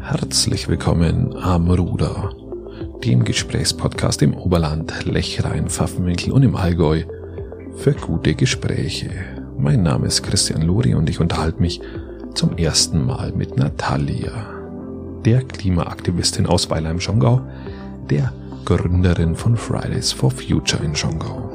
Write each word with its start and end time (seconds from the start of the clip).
Herzlich 0.00 0.66
willkommen 0.68 1.36
am 1.36 1.70
Ruder, 1.70 2.34
dem 3.04 3.22
Gesprächspodcast 3.22 4.22
im 4.22 4.34
Oberland, 4.34 5.04
Lechrein, 5.04 5.68
Pfaffenwinkel 5.68 6.32
und 6.32 6.42
im 6.42 6.56
Allgäu 6.56 7.04
für 7.76 7.92
gute 7.92 8.34
Gespräche. 8.34 9.10
Mein 9.58 9.82
Name 9.82 10.06
ist 10.06 10.22
Christian 10.22 10.62
Lori 10.62 10.94
und 10.94 11.08
ich 11.10 11.20
unterhalte 11.20 11.60
mich 11.60 11.80
zum 12.34 12.56
ersten 12.56 13.04
Mal 13.04 13.32
mit 13.32 13.56
Natalia, 13.56 14.32
der 15.24 15.42
Klimaaktivistin 15.42 16.46
aus 16.46 16.70
Weilheim 16.70 16.98
Schongau, 16.98 17.42
der 18.08 18.32
Gründerin 18.64 19.36
von 19.36 19.56
Fridays 19.56 20.12
for 20.12 20.30
Future 20.30 20.82
in 20.82 20.96
Schongau. 20.96 21.50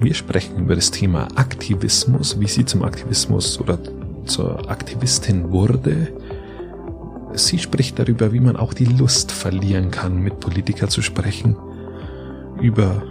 Wir 0.00 0.14
sprechen 0.14 0.58
über 0.58 0.74
das 0.74 0.90
Thema 0.90 1.28
Aktivismus, 1.36 2.40
wie 2.40 2.48
sie 2.48 2.64
zum 2.64 2.82
Aktivismus 2.82 3.60
oder 3.60 3.78
zur 4.24 4.70
Aktivistin 4.70 5.52
wurde. 5.52 6.08
Sie 7.34 7.58
spricht 7.58 7.98
darüber, 7.98 8.32
wie 8.32 8.40
man 8.40 8.56
auch 8.56 8.74
die 8.74 8.84
Lust 8.84 9.32
verlieren 9.32 9.90
kann, 9.90 10.18
mit 10.18 10.38
Politiker 10.40 10.88
zu 10.88 11.02
sprechen, 11.02 11.56
über 12.60 13.02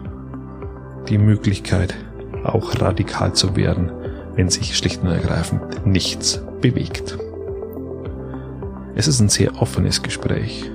die 1.10 1.18
Möglichkeit, 1.18 1.94
auch 2.44 2.80
radikal 2.80 3.34
zu 3.34 3.56
werden, 3.56 3.92
wenn 4.36 4.50
sich 4.50 4.78
schlicht 4.78 5.04
und 5.04 5.10
ergreifend 5.10 5.86
nichts 5.86 6.42
bewegt. 6.62 7.18
Es 8.96 9.08
ist 9.08 9.20
ein 9.20 9.30
sehr 9.30 9.62
offenes 9.62 10.04
Gespräch 10.04 10.70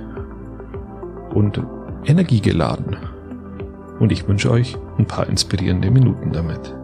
und 1.33 1.61
energiegeladen. 2.05 2.97
Und 3.99 4.11
ich 4.11 4.27
wünsche 4.27 4.51
euch 4.51 4.77
ein 4.97 5.05
paar 5.05 5.27
inspirierende 5.27 5.89
Minuten 5.89 6.31
damit. 6.31 6.75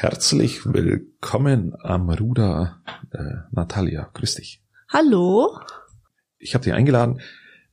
Herzlich 0.00 0.64
willkommen 0.64 1.74
am 1.80 2.08
Ruder, 2.08 2.80
äh, 3.10 3.42
Natalia. 3.50 4.08
Grüß 4.14 4.36
dich. 4.36 4.62
Hallo. 4.88 5.58
Ich 6.38 6.54
habe 6.54 6.62
dich 6.62 6.72
eingeladen, 6.72 7.20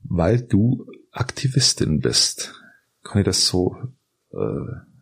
weil 0.02 0.42
du 0.42 0.88
Aktivistin 1.12 2.00
bist. 2.00 2.56
Kann 3.04 3.20
ich 3.20 3.26
das 3.26 3.46
so, 3.46 3.78
äh, 4.32 4.38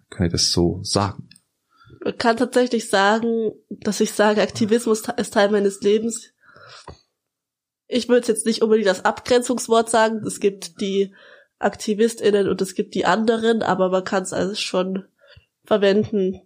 kann 0.10 0.26
ich 0.26 0.34
das 0.34 0.52
so 0.52 0.82
sagen? 0.84 1.30
Man 2.04 2.18
kann 2.18 2.36
tatsächlich 2.36 2.90
sagen, 2.90 3.54
dass 3.70 4.02
ich 4.02 4.12
sage, 4.12 4.42
Aktivismus 4.42 5.04
ist 5.16 5.34
Teil 5.34 5.50
meines 5.50 5.80
Lebens. 5.80 6.34
Ich 7.88 8.10
würde 8.10 8.28
jetzt 8.28 8.46
nicht 8.46 8.62
unbedingt 8.62 8.90
das 8.90 9.06
Abgrenzungswort 9.06 9.90
sagen. 9.90 10.28
Es 10.28 10.42
gibt 10.42 10.82
die 10.82 11.16
AktivistInnen 11.60 12.50
und 12.50 12.62
es 12.62 12.76
gibt 12.76 12.96
die 12.96 13.06
anderen, 13.06 13.64
aber 13.64 13.90
man 13.90 14.04
kann 14.04 14.24
es 14.24 14.34
also 14.34 14.56
schon 14.56 15.06
verwenden, 15.64 16.42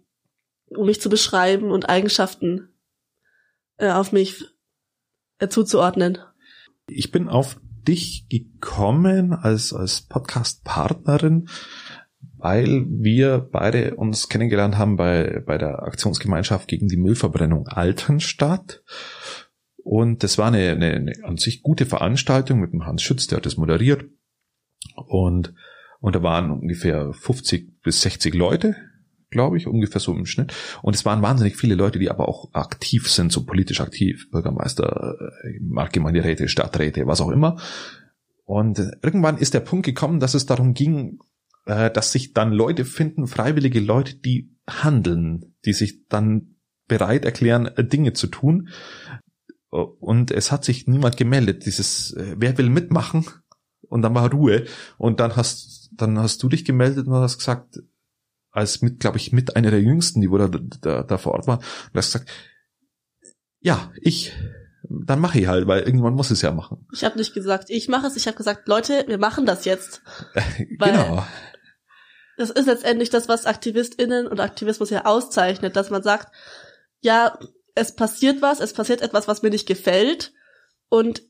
um 0.70 0.86
mich 0.86 1.00
zu 1.00 1.08
beschreiben 1.08 1.70
und 1.70 1.88
Eigenschaften 1.88 2.68
äh, 3.78 3.90
auf 3.90 4.12
mich 4.12 4.44
äh, 5.38 5.48
zuzuordnen. 5.48 6.18
Ich 6.88 7.10
bin 7.10 7.28
auf 7.28 7.60
dich 7.86 8.28
gekommen 8.28 9.32
als, 9.32 9.72
als 9.72 10.02
Podcast-Partnerin, 10.02 11.48
weil 12.36 12.86
wir 12.88 13.38
beide 13.38 13.96
uns 13.96 14.28
kennengelernt 14.28 14.76
haben 14.76 14.96
bei, 14.96 15.42
bei 15.46 15.58
der 15.58 15.82
Aktionsgemeinschaft 15.82 16.68
gegen 16.68 16.88
die 16.88 16.96
Müllverbrennung 16.96 17.66
Altenstadt. 17.66 18.82
Und 19.82 20.22
das 20.22 20.36
war 20.36 20.48
eine, 20.48 20.70
eine, 20.70 20.92
eine 20.92 21.12
an 21.24 21.38
sich 21.38 21.62
gute 21.62 21.86
Veranstaltung 21.86 22.60
mit 22.60 22.72
dem 22.72 22.84
Hans 22.84 23.02
Schütz, 23.02 23.26
der 23.26 23.38
hat 23.38 23.46
das 23.46 23.56
moderiert. 23.56 24.04
Und, 24.94 25.54
und 26.00 26.14
da 26.14 26.22
waren 26.22 26.50
ungefähr 26.50 27.12
50 27.12 27.80
bis 27.80 28.02
60 28.02 28.34
Leute 28.34 28.76
glaube 29.30 29.56
ich, 29.56 29.66
ungefähr 29.66 30.00
so 30.00 30.14
im 30.14 30.26
Schnitt. 30.26 30.54
Und 30.82 30.94
es 30.94 31.04
waren 31.04 31.22
wahnsinnig 31.22 31.56
viele 31.56 31.74
Leute, 31.74 31.98
die 31.98 32.10
aber 32.10 32.28
auch 32.28 32.52
aktiv 32.54 33.10
sind, 33.10 33.32
so 33.32 33.44
politisch 33.44 33.80
aktiv, 33.80 34.30
Bürgermeister, 34.30 35.16
äh, 35.44 35.60
Marktgemeinderäte, 35.60 36.48
Stadträte, 36.48 37.06
was 37.06 37.20
auch 37.20 37.30
immer. 37.30 37.60
Und 38.44 38.78
irgendwann 39.02 39.36
ist 39.36 39.54
der 39.54 39.60
Punkt 39.60 39.84
gekommen, 39.84 40.20
dass 40.20 40.34
es 40.34 40.46
darum 40.46 40.72
ging, 40.72 41.18
äh, 41.66 41.90
dass 41.90 42.12
sich 42.12 42.32
dann 42.32 42.52
Leute 42.52 42.84
finden, 42.84 43.26
freiwillige 43.26 43.80
Leute, 43.80 44.16
die 44.16 44.56
handeln, 44.66 45.54
die 45.64 45.74
sich 45.74 46.06
dann 46.08 46.56
bereit 46.86 47.24
erklären, 47.24 47.66
äh, 47.66 47.84
Dinge 47.84 48.14
zu 48.14 48.26
tun. 48.26 48.70
Und 49.70 50.30
es 50.30 50.50
hat 50.50 50.64
sich 50.64 50.86
niemand 50.86 51.18
gemeldet, 51.18 51.66
dieses, 51.66 52.16
wer 52.16 52.56
will 52.56 52.70
mitmachen? 52.70 53.26
Und 53.82 54.00
dann 54.00 54.14
war 54.14 54.30
Ruhe. 54.32 54.64
Und 54.96 55.20
dann 55.20 55.36
hast, 55.36 55.90
dann 55.92 56.18
hast 56.18 56.42
du 56.42 56.48
dich 56.48 56.64
gemeldet 56.64 57.06
und 57.06 57.12
hast 57.12 57.36
gesagt, 57.36 57.82
als 58.50 58.82
mit, 58.82 59.00
glaube 59.00 59.18
ich, 59.18 59.32
mit 59.32 59.56
einer 59.56 59.70
der 59.70 59.82
jüngsten, 59.82 60.20
die 60.20 60.30
wo 60.30 60.38
da, 60.38 60.48
da, 60.48 61.02
da 61.02 61.18
vor 61.18 61.32
Ort 61.32 61.46
war, 61.46 61.58
und 61.58 61.94
hast 61.94 62.12
gesagt, 62.12 62.30
ja, 63.60 63.92
ich, 64.00 64.32
dann 64.88 65.20
mache 65.20 65.40
ich 65.40 65.46
halt, 65.46 65.66
weil 65.66 65.82
irgendwann 65.82 66.14
muss 66.14 66.30
es 66.30 66.42
ja 66.42 66.52
machen. 66.52 66.86
Ich 66.92 67.04
habe 67.04 67.18
nicht 67.18 67.34
gesagt, 67.34 67.70
ich 67.70 67.88
mache 67.88 68.06
es, 68.06 68.16
ich 68.16 68.26
habe 68.26 68.36
gesagt, 68.36 68.68
Leute, 68.68 69.04
wir 69.06 69.18
machen 69.18 69.46
das 69.46 69.64
jetzt. 69.64 70.02
genau. 70.78 71.24
Das 72.36 72.50
ist 72.50 72.66
letztendlich 72.66 73.10
das, 73.10 73.28
was 73.28 73.46
AktivistInnen 73.46 74.28
und 74.28 74.40
Aktivismus 74.40 74.90
ja 74.90 75.04
auszeichnet, 75.04 75.74
dass 75.74 75.90
man 75.90 76.02
sagt, 76.02 76.32
ja, 77.00 77.38
es 77.74 77.94
passiert 77.94 78.42
was, 78.42 78.60
es 78.60 78.72
passiert 78.72 79.02
etwas, 79.02 79.28
was 79.28 79.42
mir 79.42 79.50
nicht 79.50 79.66
gefällt 79.66 80.32
und 80.88 81.22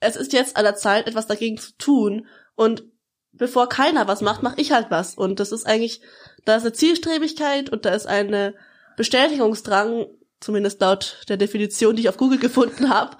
es 0.00 0.16
ist 0.16 0.32
jetzt 0.32 0.56
an 0.56 0.64
der 0.64 0.76
Zeit, 0.76 1.06
etwas 1.06 1.26
dagegen 1.26 1.58
zu 1.58 1.76
tun 1.76 2.26
und 2.54 2.84
bevor 3.32 3.68
keiner 3.68 4.08
was 4.08 4.20
macht, 4.20 4.42
mache 4.42 4.60
ich 4.60 4.72
halt 4.72 4.90
was 4.90 5.14
und 5.14 5.40
das 5.40 5.52
ist 5.52 5.66
eigentlich 5.66 6.02
da 6.44 6.56
ist 6.56 6.62
eine 6.62 6.72
Zielstrebigkeit 6.72 7.70
und 7.70 7.84
da 7.84 7.90
ist 7.90 8.06
eine 8.06 8.54
Bestätigungsdrang, 8.96 10.06
zumindest 10.40 10.80
laut 10.80 11.24
der 11.28 11.36
Definition, 11.36 11.96
die 11.96 12.02
ich 12.02 12.08
auf 12.08 12.16
Google 12.16 12.38
gefunden 12.40 12.88
habe. 12.88 13.16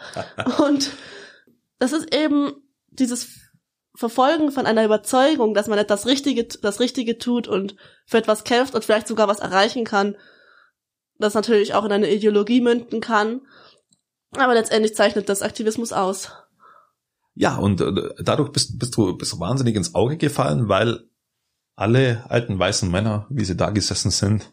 und 0.58 0.90
das 1.78 1.92
ist 1.92 2.14
eben 2.14 2.52
dieses 2.88 3.28
Verfolgen 3.94 4.52
von 4.52 4.66
einer 4.66 4.84
Überzeugung, 4.84 5.52
dass 5.54 5.66
man 5.66 5.78
etwas 5.78 6.06
Richtige, 6.06 6.44
das 6.44 6.80
Richtige 6.80 7.18
tut 7.18 7.48
und 7.48 7.76
für 8.06 8.18
etwas 8.18 8.44
kämpft 8.44 8.74
und 8.74 8.84
vielleicht 8.84 9.08
sogar 9.08 9.28
was 9.28 9.40
erreichen 9.40 9.84
kann, 9.84 10.16
das 11.18 11.34
natürlich 11.34 11.74
auch 11.74 11.84
in 11.84 11.92
eine 11.92 12.10
Ideologie 12.10 12.60
münden 12.60 13.00
kann. 13.00 13.42
Aber 14.36 14.54
letztendlich 14.54 14.94
zeichnet 14.94 15.28
das 15.28 15.42
Aktivismus 15.42 15.92
aus. 15.92 16.30
Ja, 17.40 17.56
und 17.56 17.80
äh, 17.80 18.22
dadurch 18.22 18.52
bist, 18.52 18.78
bist, 18.78 18.94
du, 18.94 19.16
bist 19.16 19.32
du 19.32 19.40
wahnsinnig 19.40 19.74
ins 19.74 19.94
Auge 19.94 20.18
gefallen, 20.18 20.68
weil 20.68 21.04
alle 21.74 22.22
alten 22.28 22.58
weißen 22.58 22.90
Männer, 22.90 23.26
wie 23.30 23.46
sie 23.46 23.56
da 23.56 23.70
gesessen 23.70 24.10
sind. 24.10 24.52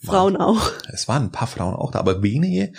Frauen 0.00 0.38
waren, 0.38 0.40
auch. 0.40 0.70
Es 0.90 1.08
waren 1.08 1.24
ein 1.24 1.30
paar 1.30 1.46
Frauen 1.46 1.74
auch 1.74 1.90
da, 1.90 1.98
aber 1.98 2.22
wenige. 2.22 2.72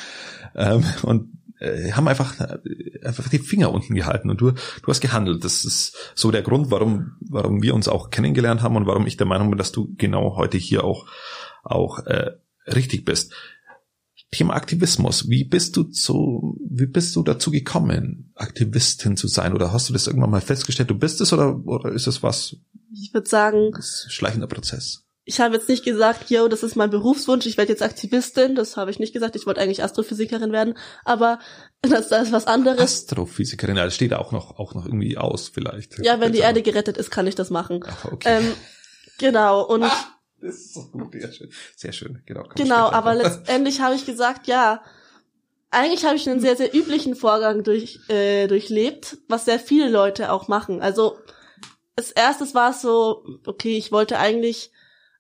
Ähm, 0.56 0.84
und 1.04 1.38
äh, 1.60 1.92
haben 1.92 2.08
einfach, 2.08 2.40
äh, 2.40 3.06
einfach 3.06 3.30
die 3.30 3.38
Finger 3.38 3.72
unten 3.72 3.94
gehalten 3.94 4.32
und 4.32 4.42
du, 4.42 4.54
du 4.54 4.88
hast 4.88 5.02
gehandelt. 5.02 5.44
Das 5.44 5.66
ist 5.66 5.96
so 6.16 6.32
der 6.32 6.42
Grund, 6.42 6.72
warum, 6.72 7.18
warum 7.20 7.62
wir 7.62 7.76
uns 7.76 7.88
auch 7.88 8.10
kennengelernt 8.10 8.64
haben 8.64 8.76
und 8.76 8.88
warum 8.88 9.06
ich 9.06 9.18
der 9.18 9.28
Meinung 9.28 9.52
bin, 9.52 9.60
dass 9.60 9.72
du 9.72 9.94
genau 10.00 10.36
heute 10.36 10.58
hier 10.58 10.84
auch, 10.84 11.06
auch 11.64 12.00
äh, 12.08 12.32
richtig 12.66 13.06
bist. 13.06 13.36
Thema 14.34 14.56
Aktivismus. 14.56 15.30
Wie 15.30 15.44
bist 15.44 15.78
du 15.78 15.84
zu, 15.84 16.58
wie 16.70 16.88
bist 16.88 17.16
du 17.16 17.24
dazu 17.24 17.52
gekommen, 17.52 18.32
Aktivistin 18.36 19.18
zu 19.18 19.28
sein? 19.28 19.54
Oder 19.54 19.72
hast 19.72 19.90
du 19.90 19.94
das 19.94 20.08
irgendwann 20.08 20.32
mal 20.32 20.42
festgestellt, 20.42 20.90
du 20.90 20.98
bist 20.98 21.22
es 21.22 21.34
oder, 21.34 21.66
oder 21.66 21.92
ist 21.92 22.08
es 22.08 22.24
was, 22.24 22.58
ich 22.94 23.14
würde 23.14 23.28
sagen. 23.28 23.72
Schleichender 23.82 24.48
Prozess. 24.48 25.04
Ich 25.26 25.40
habe 25.40 25.56
jetzt 25.56 25.70
nicht 25.70 25.86
gesagt, 25.86 26.30
yo, 26.30 26.50
das 26.50 26.64
ist 26.64 26.76
mein 26.76 26.90
Berufswunsch, 26.90 27.46
ich 27.46 27.56
werde 27.58 27.72
jetzt 27.72 27.82
Aktivistin, 27.82 28.56
das 28.56 28.76
habe 28.76 28.92
ich 28.92 29.00
nicht 29.00 29.14
gesagt, 29.14 29.38
ich 29.38 29.46
wollte 29.46 29.62
eigentlich 29.62 29.82
Astrophysikerin 29.82 30.52
werden, 30.52 30.78
aber 31.06 31.40
das, 31.82 32.10
das 32.10 32.28
ist 32.28 32.34
was 32.34 32.46
anderes. 32.46 32.82
Astrophysikerin, 32.82 33.78
ja, 33.78 33.86
das 33.86 33.96
steht 33.96 34.14
auch 34.14 34.34
noch, 34.34 34.60
auch 34.60 34.76
noch 34.76 34.86
irgendwie 34.86 35.18
aus 35.18 35.48
vielleicht. 35.48 35.98
Ja, 36.04 36.20
wenn 36.20 36.34
die 36.34 36.40
Erde 36.40 36.62
gerettet 36.62 36.98
ist, 36.98 37.10
kann 37.10 37.26
ich 37.26 37.36
das 37.36 37.52
machen. 37.52 37.80
Ach, 37.88 38.12
okay. 38.12 38.40
Ähm, 38.40 38.54
genau, 39.18 39.66
und... 39.66 39.84
Ah, 39.84 40.13
das 40.44 40.56
ist 40.56 40.74
so 40.74 40.88
gut, 40.88 41.14
sehr 41.14 41.32
schön, 41.32 41.52
sehr 41.76 41.92
schön, 41.92 42.22
genau. 42.26 42.44
Genau, 42.56 42.90
aber 42.92 43.16
letztendlich 43.16 43.82
habe 43.82 43.96
ich 43.96 44.06
gesagt, 44.06 44.48
ja, 44.48 44.84
eigentlich 45.72 46.06
habe 46.06 46.16
ich 46.16 46.30
einen 46.30 46.40
sehr, 46.40 46.56
sehr 46.56 46.74
üblichen 46.74 47.16
Vorgang 47.16 47.64
durch, 47.64 48.00
äh, 48.10 48.48
durchlebt, 48.48 49.18
was 49.28 49.46
sehr 49.46 49.60
viele 49.60 49.90
Leute 49.90 50.32
auch 50.32 50.48
machen. 50.48 50.82
Also 50.82 51.18
als 51.96 52.12
erstes 52.12 52.54
war 52.54 52.72
es 52.72 52.82
so, 52.82 53.26
okay, 53.46 53.78
ich 53.78 53.92
wollte 53.92 54.20
eigentlich, 54.20 54.72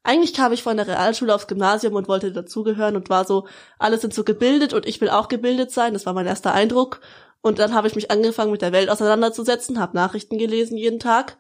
eigentlich 0.04 0.34
kam 0.34 0.54
ich 0.54 0.64
von 0.64 0.78
der 0.78 0.88
Realschule 0.88 1.34
aufs 1.34 1.48
Gymnasium 1.48 1.96
und 1.96 2.08
wollte 2.08 2.32
dazugehören 2.32 2.96
und 2.96 3.10
war 3.10 3.26
so, 3.26 3.48
alle 3.80 3.98
sind 3.98 4.14
so 4.14 4.24
gebildet 4.24 4.74
und 4.74 4.86
ich 4.86 5.02
will 5.02 5.10
auch 5.10 5.28
gebildet 5.28 5.72
sein. 5.72 5.94
Das 5.94 6.06
war 6.06 6.14
mein 6.14 6.28
erster 6.28 6.54
Eindruck. 6.54 7.02
Und 7.42 7.60
dann 7.60 7.74
habe 7.74 7.88
ich 7.88 7.96
mich 7.96 8.10
angefangen, 8.10 8.52
mit 8.52 8.62
der 8.62 8.72
Welt 8.72 8.90
auseinanderzusetzen, 8.90 9.80
habe 9.80 9.96
Nachrichten 9.96 10.38
gelesen 10.38 10.78
jeden 10.78 11.00
Tag. 11.00 11.38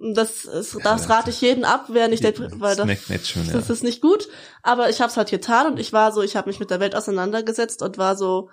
Das, 0.00 0.44
ist, 0.44 0.78
das 0.84 1.08
rate 1.10 1.30
ich 1.30 1.40
jeden 1.40 1.64
ab, 1.64 1.86
wer 1.88 2.06
nicht, 2.06 2.22
weil 2.60 2.76
das, 2.76 2.86
nicht 2.86 3.26
schön, 3.26 3.44
ja. 3.46 3.52
das 3.52 3.68
ist 3.68 3.82
nicht 3.82 4.00
gut. 4.00 4.28
Aber 4.62 4.88
ich 4.90 5.00
habe 5.00 5.10
es 5.10 5.16
halt 5.16 5.30
getan 5.30 5.66
und 5.72 5.80
ich 5.80 5.92
war 5.92 6.12
so, 6.12 6.22
ich 6.22 6.36
habe 6.36 6.48
mich 6.48 6.60
mit 6.60 6.70
der 6.70 6.78
Welt 6.78 6.94
auseinandergesetzt 6.94 7.82
und 7.82 7.98
war 7.98 8.16
so, 8.16 8.48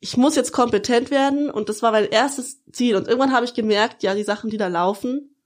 ich 0.00 0.16
muss 0.16 0.34
jetzt 0.34 0.50
kompetent 0.52 1.12
werden 1.12 1.50
und 1.50 1.68
das 1.68 1.82
war 1.82 1.92
mein 1.92 2.06
erstes 2.06 2.64
Ziel. 2.72 2.96
Und 2.96 3.06
irgendwann 3.06 3.32
habe 3.32 3.44
ich 3.44 3.54
gemerkt, 3.54 4.02
ja, 4.02 4.14
die 4.16 4.24
Sachen, 4.24 4.50
die 4.50 4.56
da 4.56 4.66
laufen, 4.66 5.36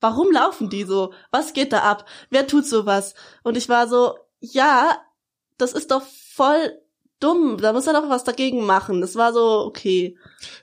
warum 0.00 0.30
laufen 0.30 0.70
die 0.70 0.84
so? 0.84 1.12
Was 1.32 1.52
geht 1.52 1.72
da 1.72 1.80
ab? 1.80 2.06
Wer 2.30 2.46
tut 2.46 2.66
sowas? 2.66 3.14
Und 3.42 3.56
ich 3.56 3.68
war 3.68 3.88
so, 3.88 4.16
ja, 4.38 4.96
das 5.58 5.72
ist 5.72 5.90
doch 5.90 6.02
voll 6.34 6.78
dumm. 7.18 7.56
Da 7.60 7.72
muss 7.72 7.86
er 7.88 7.94
doch 7.94 8.08
was 8.08 8.22
dagegen 8.22 8.64
machen. 8.64 9.00
Das 9.00 9.16
war 9.16 9.32
so, 9.32 9.64
okay. 9.64 10.16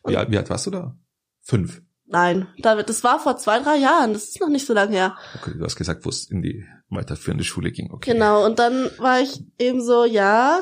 Wie, 0.05 0.15
alt- 0.15 0.31
wie 0.31 0.37
alt 0.37 0.49
warst 0.49 0.67
du 0.67 0.71
da? 0.71 0.95
Fünf. 1.41 1.81
Nein, 2.11 2.47
David, 2.59 2.89
das 2.89 3.03
war 3.05 3.19
vor 3.19 3.37
zwei, 3.37 3.59
drei 3.59 3.77
Jahren. 3.77 4.11
Das 4.13 4.25
ist 4.25 4.41
noch 4.41 4.49
nicht 4.49 4.65
so 4.67 4.73
lange 4.73 4.91
her. 4.91 5.17
Okay, 5.41 5.53
du 5.57 5.63
hast 5.63 5.77
gesagt, 5.77 6.05
wo 6.05 6.09
es 6.09 6.29
in 6.29 6.41
die 6.41 6.65
weiterführende 6.89 7.43
Schule 7.45 7.71
ging. 7.71 7.89
Okay. 7.91 8.11
Genau, 8.11 8.45
und 8.45 8.59
dann 8.59 8.89
war 8.97 9.21
ich 9.21 9.41
eben 9.57 9.81
so, 9.81 10.03
ja. 10.03 10.59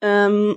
Ähm, 0.00 0.56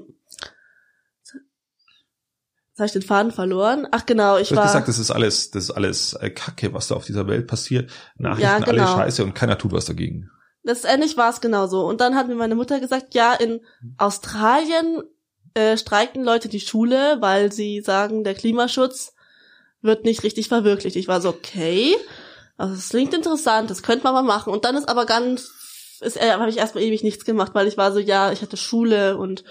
jetzt 2.71 2.79
habe 2.79 2.85
ich 2.87 2.91
den 2.93 3.01
Faden 3.03 3.31
verloren. 3.31 3.87
Ach 3.91 4.07
genau, 4.07 4.37
ich 4.37 4.49
Du 4.49 4.55
hast 4.55 4.59
war. 4.59 4.65
gesagt, 4.65 4.87
das 4.87 4.97
ist 4.97 5.11
alles, 5.11 5.51
das 5.51 5.65
ist 5.65 5.71
alles 5.71 6.13
äh, 6.13 6.31
Kacke, 6.31 6.73
was 6.73 6.87
da 6.87 6.95
auf 6.95 7.05
dieser 7.05 7.27
Welt 7.27 7.45
passiert. 7.47 7.91
Nachrichten, 8.17 8.41
Ja, 8.43 8.55
alle 8.55 8.65
genau. 8.65 8.95
Scheiße 8.97 9.23
und 9.23 9.35
keiner 9.35 9.57
tut 9.59 9.71
was 9.71 9.85
dagegen. 9.85 10.31
Letztendlich 10.63 11.15
war 11.15 11.29
es 11.29 11.41
genauso. 11.41 11.85
Und 11.87 12.01
dann 12.01 12.15
hat 12.15 12.27
mir 12.27 12.33
meine 12.33 12.55
Mutter 12.55 12.79
gesagt, 12.79 13.13
ja, 13.13 13.33
in 13.35 13.61
Australien 13.99 15.03
äh, 15.55 15.77
streiken 15.77 16.23
Leute 16.23 16.49
die 16.49 16.59
Schule, 16.59 17.17
weil 17.19 17.51
sie 17.51 17.81
sagen, 17.81 18.23
der 18.23 18.35
Klimaschutz 18.35 19.13
wird 19.81 20.05
nicht 20.05 20.23
richtig 20.23 20.47
verwirklicht. 20.47 20.95
Ich 20.95 21.07
war 21.07 21.21
so, 21.21 21.29
okay, 21.29 21.95
also 22.57 22.75
das 22.75 22.89
klingt 22.89 23.13
interessant, 23.13 23.69
das 23.69 23.83
könnte 23.83 24.03
man 24.03 24.13
mal 24.13 24.23
machen. 24.23 24.53
Und 24.53 24.65
dann 24.65 24.75
ist 24.75 24.87
aber 24.87 25.05
ganz, 25.05 25.97
ist, 26.01 26.17
äh, 26.17 26.31
habe 26.31 26.49
ich 26.49 26.57
erstmal 26.57 26.83
ewig 26.83 27.03
nichts 27.03 27.25
gemacht, 27.25 27.53
weil 27.55 27.67
ich 27.67 27.77
war 27.77 27.91
so, 27.91 27.99
ja, 27.99 28.31
ich 28.31 28.41
hatte 28.41 28.57
Schule 28.57 29.17
und 29.17 29.43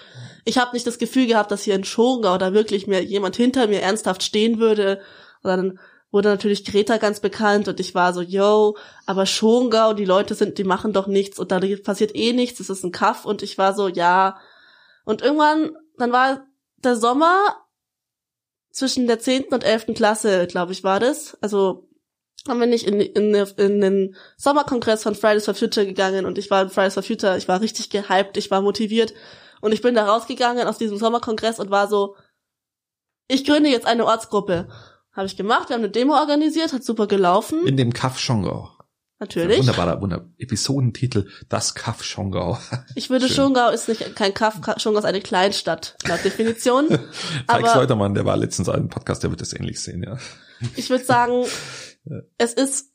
ich 0.44 0.58
habe 0.58 0.72
nicht 0.74 0.86
das 0.86 0.98
Gefühl 0.98 1.26
gehabt, 1.26 1.50
dass 1.50 1.62
hier 1.62 1.74
in 1.74 1.84
Schongau 1.84 2.38
da 2.38 2.52
wirklich 2.52 2.86
mir 2.86 3.02
jemand 3.02 3.36
hinter 3.36 3.66
mir 3.66 3.80
ernsthaft 3.80 4.22
stehen 4.22 4.58
würde. 4.58 5.00
Und 5.42 5.48
dann 5.48 5.78
wurde 6.10 6.28
natürlich 6.28 6.64
Greta 6.64 6.98
ganz 6.98 7.20
bekannt 7.20 7.66
und 7.66 7.80
ich 7.80 7.94
war 7.94 8.14
so, 8.14 8.20
yo, 8.20 8.76
aber 9.04 9.26
Schongau, 9.26 9.94
die 9.94 10.04
Leute 10.04 10.34
sind, 10.34 10.58
die 10.58 10.64
machen 10.64 10.92
doch 10.92 11.08
nichts 11.08 11.38
und 11.38 11.50
da 11.50 11.60
passiert 11.82 12.14
eh 12.14 12.32
nichts, 12.32 12.60
es 12.60 12.70
ist 12.70 12.84
ein 12.84 12.92
Kaff 12.92 13.24
und 13.24 13.42
ich 13.42 13.58
war 13.58 13.74
so, 13.74 13.88
ja. 13.88 14.38
Und 15.04 15.22
irgendwann, 15.22 15.72
dann 15.98 16.12
war 16.12 16.46
der 16.78 16.96
Sommer 16.96 17.64
zwischen 18.70 19.06
der 19.06 19.20
10. 19.20 19.44
und 19.44 19.64
11. 19.64 19.94
Klasse, 19.94 20.46
glaube 20.46 20.72
ich, 20.72 20.84
war 20.84 21.00
das. 21.00 21.36
Also 21.40 21.88
haben 22.46 22.60
wir 22.60 22.66
nicht 22.66 22.86
in, 22.86 23.00
in, 23.00 23.34
in 23.34 23.80
den 23.80 24.16
Sommerkongress 24.36 25.02
von 25.02 25.14
Fridays 25.14 25.46
for 25.46 25.54
Future 25.54 25.86
gegangen 25.86 26.26
und 26.26 26.36
ich 26.36 26.50
war 26.50 26.62
in 26.62 26.68
Fridays 26.68 26.94
for 26.94 27.02
Future, 27.02 27.38
ich 27.38 27.48
war 27.48 27.60
richtig 27.60 27.88
gehypt, 27.88 28.36
ich 28.36 28.50
war 28.50 28.60
motiviert 28.60 29.14
und 29.60 29.72
ich 29.72 29.80
bin 29.80 29.94
da 29.94 30.06
rausgegangen 30.06 30.66
aus 30.66 30.76
diesem 30.76 30.98
Sommerkongress 30.98 31.58
und 31.58 31.70
war 31.70 31.88
so, 31.88 32.16
ich 33.28 33.44
gründe 33.44 33.70
jetzt 33.70 33.86
eine 33.86 34.04
Ortsgruppe. 34.04 34.68
Habe 35.12 35.26
ich 35.26 35.36
gemacht, 35.36 35.68
wir 35.68 35.74
haben 35.74 35.82
eine 35.82 35.90
Demo 35.90 36.14
organisiert, 36.14 36.72
hat 36.72 36.84
super 36.84 37.06
gelaufen, 37.06 37.66
In 37.66 37.76
dem 37.76 37.92
Kaff 37.92 38.18
Schongau. 38.18 38.73
Natürlich. 39.24 39.58
Wunderbarer, 39.58 40.00
wunderbarer 40.00 40.30
Episodentitel, 40.38 41.28
das 41.48 41.74
Kaff 41.74 42.04
Schongau. 42.04 42.58
Ich 42.94 43.10
würde 43.10 43.26
Schön. 43.26 43.36
Schongau 43.36 43.70
ist 43.70 43.88
nicht 43.88 44.14
kein 44.14 44.34
Kaff, 44.34 44.60
Schongau 44.76 44.98
ist 44.98 45.04
eine 45.04 45.20
Kleinstadt, 45.20 45.96
laut 46.06 46.24
Definition. 46.24 46.86
Felix 46.88 47.08
Aber- 47.48 47.74
Leutermann, 47.74 48.14
der 48.14 48.24
war 48.24 48.36
letztens 48.36 48.68
ein 48.68 48.88
Podcast, 48.88 49.22
der 49.22 49.30
wird 49.30 49.40
das 49.40 49.52
ähnlich 49.52 49.80
sehen, 49.80 50.02
ja. 50.02 50.18
Ich 50.76 50.90
würde 50.90 51.04
sagen, 51.04 51.44
es 52.38 52.52
ist, 52.52 52.92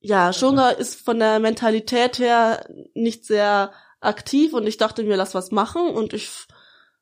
ja, 0.00 0.32
Schongau 0.32 0.70
ist 0.70 1.00
von 1.00 1.18
der 1.18 1.38
Mentalität 1.38 2.18
her 2.18 2.66
nicht 2.94 3.24
sehr 3.24 3.72
aktiv 4.00 4.52
und 4.52 4.66
ich 4.66 4.76
dachte 4.76 5.02
mir, 5.04 5.16
lass 5.16 5.34
was 5.34 5.50
machen 5.50 5.88
und 5.88 6.12
ich 6.12 6.30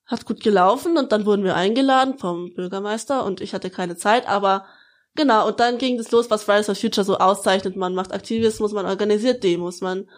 hat 0.06 0.26
gut 0.26 0.40
gelaufen 0.40 0.96
und 0.98 1.10
dann 1.12 1.26
wurden 1.26 1.44
wir 1.44 1.56
eingeladen 1.56 2.18
vom 2.18 2.52
Bürgermeister 2.54 3.24
und 3.24 3.40
ich 3.40 3.54
hatte 3.54 3.70
keine 3.70 3.96
Zeit, 3.96 4.28
aber 4.28 4.66
genau, 5.14 5.48
und 5.48 5.60
dann 5.60 5.78
ging 5.78 5.96
das 5.96 6.10
los, 6.10 6.30
was 6.30 6.44
Fridays 6.44 6.66
for 6.66 6.74
Future 6.74 7.04
so 7.04 7.18
auszeichnet. 7.18 7.76
Man 7.76 7.94
macht 7.94 8.12
Aktivismus, 8.12 8.72
man 8.72 8.86
organisiert 8.86 9.42
Demos, 9.42 9.80
man 9.80 10.08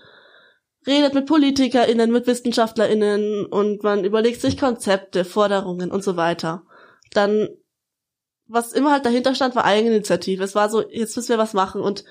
redet 0.86 1.14
mit 1.14 1.26
PolitikerInnen, 1.26 2.10
mit 2.10 2.26
WissenschaftlerInnen 2.26 3.46
und 3.46 3.82
man 3.82 4.04
überlegt 4.04 4.40
sich 4.40 4.58
Konzepte, 4.58 5.24
Forderungen 5.24 5.90
und 5.90 6.04
so 6.04 6.16
weiter. 6.16 6.62
Dann 7.12 7.48
was 8.46 8.72
immer 8.72 8.92
halt 8.92 9.06
dahinter 9.06 9.34
stand, 9.34 9.54
war 9.54 9.64
Eigeninitiative. 9.64 10.42
Es 10.42 10.54
war 10.54 10.68
so, 10.68 10.88
jetzt 10.88 11.16
müssen 11.16 11.30
wir 11.30 11.38
was 11.38 11.54
machen. 11.54 11.80
Und 11.80 12.04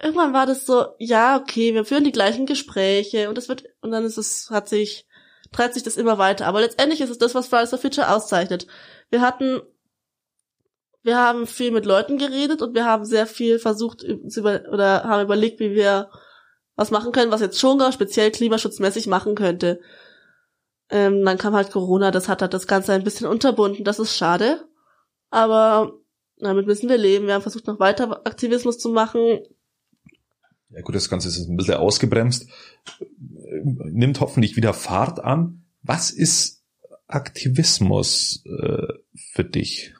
irgendwann 0.00 0.32
war 0.32 0.46
das 0.46 0.66
so, 0.66 0.86
ja, 0.98 1.36
okay, 1.38 1.74
wir 1.74 1.84
führen 1.84 2.04
die 2.04 2.12
gleichen 2.12 2.46
Gespräche 2.46 3.28
und 3.28 3.38
es 3.38 3.48
wird, 3.48 3.64
und 3.80 3.90
dann 3.90 4.04
ist 4.04 4.18
es, 4.18 4.50
hat 4.50 4.68
sich, 4.68 5.06
treibt 5.52 5.74
sich 5.74 5.82
das 5.82 5.96
immer 5.96 6.18
weiter. 6.18 6.46
Aber 6.46 6.60
letztendlich 6.60 7.00
ist 7.00 7.10
es 7.10 7.18
das, 7.18 7.34
was 7.34 7.48
Fridays 7.48 7.70
for 7.70 7.78
Future 7.78 8.14
auszeichnet. 8.14 8.66
Wir 9.10 9.20
hatten, 9.20 9.60
wir 11.08 11.16
haben 11.16 11.46
viel 11.46 11.70
mit 11.70 11.86
Leuten 11.86 12.18
geredet 12.18 12.60
und 12.60 12.74
wir 12.74 12.84
haben 12.84 13.06
sehr 13.06 13.26
viel 13.26 13.58
versucht, 13.58 14.04
uns 14.04 14.36
über, 14.36 14.60
oder 14.70 15.04
haben 15.04 15.24
überlegt, 15.24 15.58
wie 15.58 15.70
wir 15.70 16.10
was 16.76 16.90
machen 16.90 17.12
können, 17.12 17.32
was 17.32 17.40
jetzt 17.40 17.58
Schongau 17.58 17.90
speziell 17.92 18.30
klimaschutzmäßig 18.30 19.06
machen 19.06 19.34
könnte. 19.34 19.80
Ähm, 20.90 21.24
dann 21.24 21.38
kam 21.38 21.54
halt 21.54 21.70
Corona, 21.70 22.10
das 22.10 22.28
hat 22.28 22.42
halt 22.42 22.52
das 22.52 22.66
Ganze 22.66 22.92
ein 22.92 23.04
bisschen 23.04 23.26
unterbunden, 23.26 23.84
das 23.84 23.98
ist 23.98 24.18
schade. 24.18 24.68
Aber 25.30 25.94
damit 26.36 26.66
müssen 26.66 26.90
wir 26.90 26.98
leben. 26.98 27.26
Wir 27.26 27.34
haben 27.34 27.42
versucht, 27.42 27.66
noch 27.66 27.80
weiter 27.80 28.26
Aktivismus 28.26 28.78
zu 28.78 28.90
machen. 28.90 29.40
Ja 30.68 30.82
gut, 30.82 30.94
das 30.94 31.08
Ganze 31.08 31.28
ist 31.28 31.48
ein 31.48 31.56
bisschen 31.56 31.76
ausgebremst, 31.76 32.50
nimmt 33.62 34.20
hoffentlich 34.20 34.56
wieder 34.56 34.74
Fahrt 34.74 35.20
an. 35.20 35.64
Was 35.80 36.10
ist 36.10 36.62
Aktivismus 37.06 38.44
äh, 38.44 38.88
für 39.32 39.44
dich? 39.44 39.94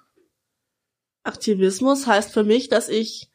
Aktivismus 1.28 2.06
heißt 2.06 2.32
für 2.32 2.44
mich, 2.44 2.68
dass 2.68 2.88
ich 2.88 3.30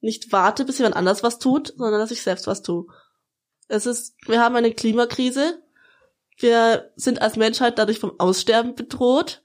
nicht 0.00 0.32
warte, 0.32 0.64
bis 0.64 0.78
jemand 0.78 0.96
anders 0.96 1.22
was 1.22 1.38
tut, 1.38 1.74
sondern 1.76 2.00
dass 2.00 2.10
ich 2.10 2.22
selbst 2.22 2.46
was 2.46 2.62
tue. 2.62 2.86
Es 3.68 3.86
ist, 3.86 4.14
wir 4.26 4.40
haben 4.40 4.56
eine 4.56 4.72
Klimakrise. 4.72 5.62
Wir 6.38 6.92
sind 6.96 7.22
als 7.22 7.36
Menschheit 7.36 7.78
dadurch 7.78 7.98
vom 7.98 8.18
Aussterben 8.18 8.74
bedroht. 8.74 9.42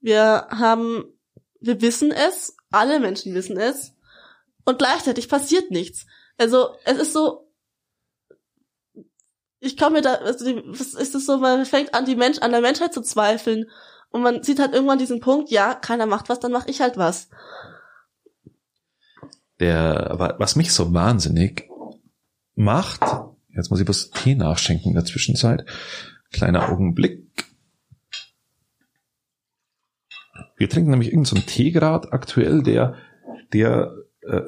Wir 0.00 0.48
haben, 0.50 1.04
wir 1.60 1.80
wissen 1.80 2.12
es, 2.12 2.56
alle 2.70 3.00
Menschen 3.00 3.34
wissen 3.34 3.56
es. 3.56 3.94
Und 4.64 4.78
gleichzeitig 4.78 5.28
passiert 5.28 5.70
nichts. 5.70 6.06
Also, 6.38 6.76
es 6.84 6.98
ist 6.98 7.12
so, 7.12 7.46
ich 9.60 9.76
komme 9.76 9.96
mir 9.96 10.02
da, 10.02 10.14
also 10.14 10.44
was 10.66 10.94
ist 10.94 11.14
es 11.14 11.26
so, 11.26 11.38
man 11.38 11.64
fängt 11.64 11.94
an, 11.94 12.04
die 12.04 12.16
Mensch, 12.16 12.38
an 12.38 12.52
der 12.52 12.60
Menschheit 12.60 12.92
zu 12.92 13.02
zweifeln. 13.02 13.70
Und 14.10 14.22
man 14.22 14.42
sieht 14.42 14.58
halt 14.58 14.72
irgendwann 14.72 14.98
diesen 14.98 15.20
Punkt, 15.20 15.50
ja, 15.50 15.74
keiner 15.74 16.06
macht 16.06 16.28
was, 16.28 16.40
dann 16.40 16.52
mache 16.52 16.70
ich 16.70 16.80
halt 16.80 16.96
was. 16.96 17.28
Der, 19.60 20.34
was 20.38 20.56
mich 20.56 20.72
so 20.72 20.92
wahnsinnig 20.92 21.68
macht, 22.54 23.02
jetzt 23.48 23.70
muss 23.70 23.80
ich 23.80 23.86
bloß 23.86 24.10
Tee 24.10 24.34
nachschenken 24.34 24.88
in 24.88 24.94
der 24.94 25.04
Zwischenzeit. 25.04 25.64
Kleiner 26.30 26.70
Augenblick. 26.70 27.26
Wir 30.56 30.68
trinken 30.68 30.90
nämlich 30.90 31.08
irgendeinen 31.08 31.42
so 31.42 31.46
Tee 31.46 31.70
gerade 31.70 32.12
aktuell, 32.12 32.62
der, 32.62 32.96
der 33.52 33.94
äh, 34.22 34.42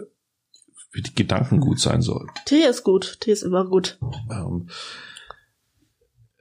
für 0.91 1.03
die 1.03 1.15
Gedanken 1.15 1.61
gut 1.61 1.81
sein 1.81 2.03
soll. 2.03 2.27
Tee 2.47 2.65
ist 2.65 2.83
gut, 2.83 3.19
Tee 3.21 3.33
ist 3.33 3.43
immer 3.43 3.67
gut. 3.67 3.99
Ähm, 4.31 4.69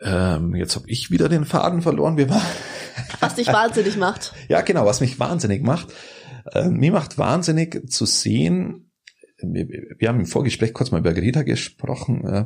ähm, 0.01 0.55
jetzt 0.55 0.75
habe 0.75 0.89
ich 0.89 1.11
wieder 1.11 1.29
den 1.29 1.45
Faden 1.45 1.81
verloren. 1.81 2.17
Wir 2.17 2.29
waren 2.29 2.41
Was 3.19 3.35
dich 3.35 3.47
wahnsinnig 3.47 3.97
macht. 3.97 4.33
Ja, 4.47 4.61
genau, 4.61 4.85
was 4.85 5.01
mich 5.01 5.19
wahnsinnig 5.19 5.63
macht. 5.63 5.93
Äh, 6.51 6.69
mir 6.69 6.91
macht 6.91 7.17
wahnsinnig 7.17 7.89
zu 7.89 8.05
sehen, 8.05 8.91
wir, 9.39 9.67
wir 9.67 10.07
haben 10.09 10.19
im 10.19 10.25
Vorgespräch 10.25 10.73
kurz 10.73 10.91
mal 10.91 10.99
über 10.99 11.13
Greta 11.13 11.43
gesprochen, 11.43 12.25
äh, 12.25 12.45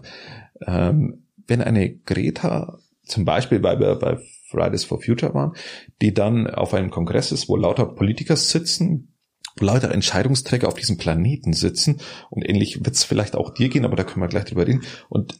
ähm, 0.65 1.27
wenn 1.47 1.61
eine 1.61 1.89
Greta, 1.89 2.79
zum 3.05 3.25
Beispiel, 3.25 3.63
weil 3.63 3.79
wir 3.79 3.95
bei 3.95 4.19
Fridays 4.49 4.83
for 4.83 5.01
Future 5.01 5.33
waren, 5.33 5.53
die 6.01 6.13
dann 6.13 6.47
auf 6.47 6.73
einem 6.73 6.91
Kongress 6.91 7.31
ist, 7.31 7.49
wo 7.49 7.55
lauter 7.55 7.85
Politiker 7.85 8.35
sitzen, 8.35 9.13
wo 9.57 9.65
lauter 9.65 9.91
Entscheidungsträger 9.91 10.67
auf 10.67 10.75
diesem 10.75 10.97
Planeten 10.97 11.53
sitzen 11.53 11.99
und 12.29 12.47
ähnlich 12.47 12.85
wird 12.85 12.95
es 12.95 13.03
vielleicht 13.03 13.35
auch 13.35 13.53
dir 13.53 13.69
gehen, 13.69 13.85
aber 13.85 13.95
da 13.95 14.03
können 14.03 14.21
wir 14.21 14.29
gleich 14.29 14.45
drüber 14.45 14.67
reden 14.67 14.83
und 15.09 15.35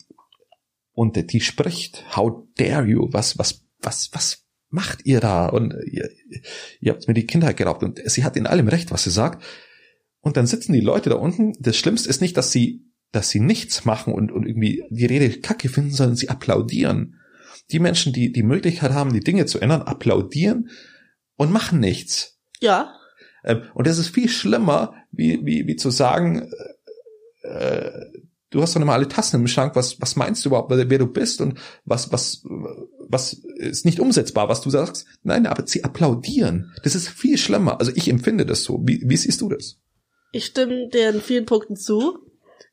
und 1.01 1.34
die 1.34 1.41
spricht, 1.41 2.05
how 2.15 2.43
dare 2.58 2.86
you, 2.86 3.08
was, 3.12 3.39
was, 3.39 3.65
was, 3.79 4.12
was 4.13 4.46
macht 4.70 5.03
ihr 5.03 5.20
da? 5.20 5.48
Und 5.48 5.74
ihr, 5.88 6.12
ihr 6.79 6.93
habt 6.93 7.08
mir 7.08 7.15
die 7.15 7.25
Kindheit 7.25 7.58
geraubt. 7.58 7.81
Und 7.81 8.00
sie 8.05 8.24
hat 8.24 8.38
in 8.38 8.46
allem 8.46 8.67
recht, 8.67 8.91
was 8.91 9.05
sie 9.05 9.10
sagt. 9.10 9.43
Und 10.20 10.38
dann 10.38 10.46
sitzen 10.46 10.74
die 10.74 10.79
Leute 10.79 11.10
da 11.10 11.15
unten. 11.15 11.53
Das 11.60 11.75
Schlimmste 11.75 12.08
ist 12.08 12.22
nicht, 12.22 12.38
dass 12.38 12.51
sie, 12.51 12.86
dass 13.12 13.31
sie 13.31 13.39
nichts 13.39 13.84
machen 13.84 14.13
und, 14.13 14.31
und 14.31 14.46
irgendwie 14.46 14.84
die 14.91 15.08
Rede 15.08 15.39
kacke 15.39 15.70
finden, 15.70 15.89
sondern 15.89 16.15
sie 16.15 16.29
applaudieren. 16.29 17.20
Die 17.72 17.79
Menschen, 17.79 18.13
die 18.13 18.31
die 18.31 18.43
Möglichkeit 18.43 18.91
haben, 18.91 19.12
die 19.12 19.22
Dinge 19.22 19.48
zu 19.48 19.60
ändern, 19.60 19.81
applaudieren 19.81 20.70
und 21.36 21.51
machen 21.51 21.79
nichts. 21.79 22.39
Ja, 22.60 22.93
Ähm, 23.43 23.63
Und 23.74 23.88
das 23.88 23.98
ist 23.98 24.10
viel 24.10 24.29
schlimmer, 24.29 24.93
wie, 25.12 25.43
wie, 25.43 25.65
wie 25.65 25.77
zu 25.77 25.89
sagen, 25.89 26.48
äh, 27.41 27.89
du 28.51 28.62
hast 28.62 28.75
doch 28.75 28.81
immer 28.81 28.93
alle 28.93 29.08
Tassen 29.08 29.41
im 29.41 29.48
Schrank, 29.48 29.75
was, 29.75 30.00
was 30.00 30.15
meinst 30.15 30.46
du 30.46 30.50
überhaupt, 30.50 30.72
wer 30.72 31.00
du 31.00 31.08
bist 31.08 31.41
und 31.41 31.58
was, 31.84 32.12
was, 32.12 32.43
was 33.10 33.34
ist 33.34 33.86
nicht 33.86 34.00
umsetzbar, 34.00 34.48
was 34.48 34.62
du 34.62 34.70
sagst? 34.70 35.08
Nein, 35.24 35.48
aber 35.48 35.65
sie 35.65 35.84
applaudieren. 35.84 36.72
Das 36.84 36.93
ist 36.93 37.10
viel 37.10 37.38
schlimmer. 37.38 37.79
Also 37.79 37.91
ich 37.96 38.08
empfinde 38.10 38.46
das 38.46 38.63
so. 38.63 38.79
Wie, 38.84 39.03
wie 39.05 39.17
siehst 39.17 39.41
du 39.41 39.50
das? 39.50 39.81
ich 40.31 40.46
stimme 40.46 40.88
dir 40.88 41.10
in 41.10 41.22
vielen 41.22 41.46
Punkten 41.46 41.75
zu. 41.75 42.20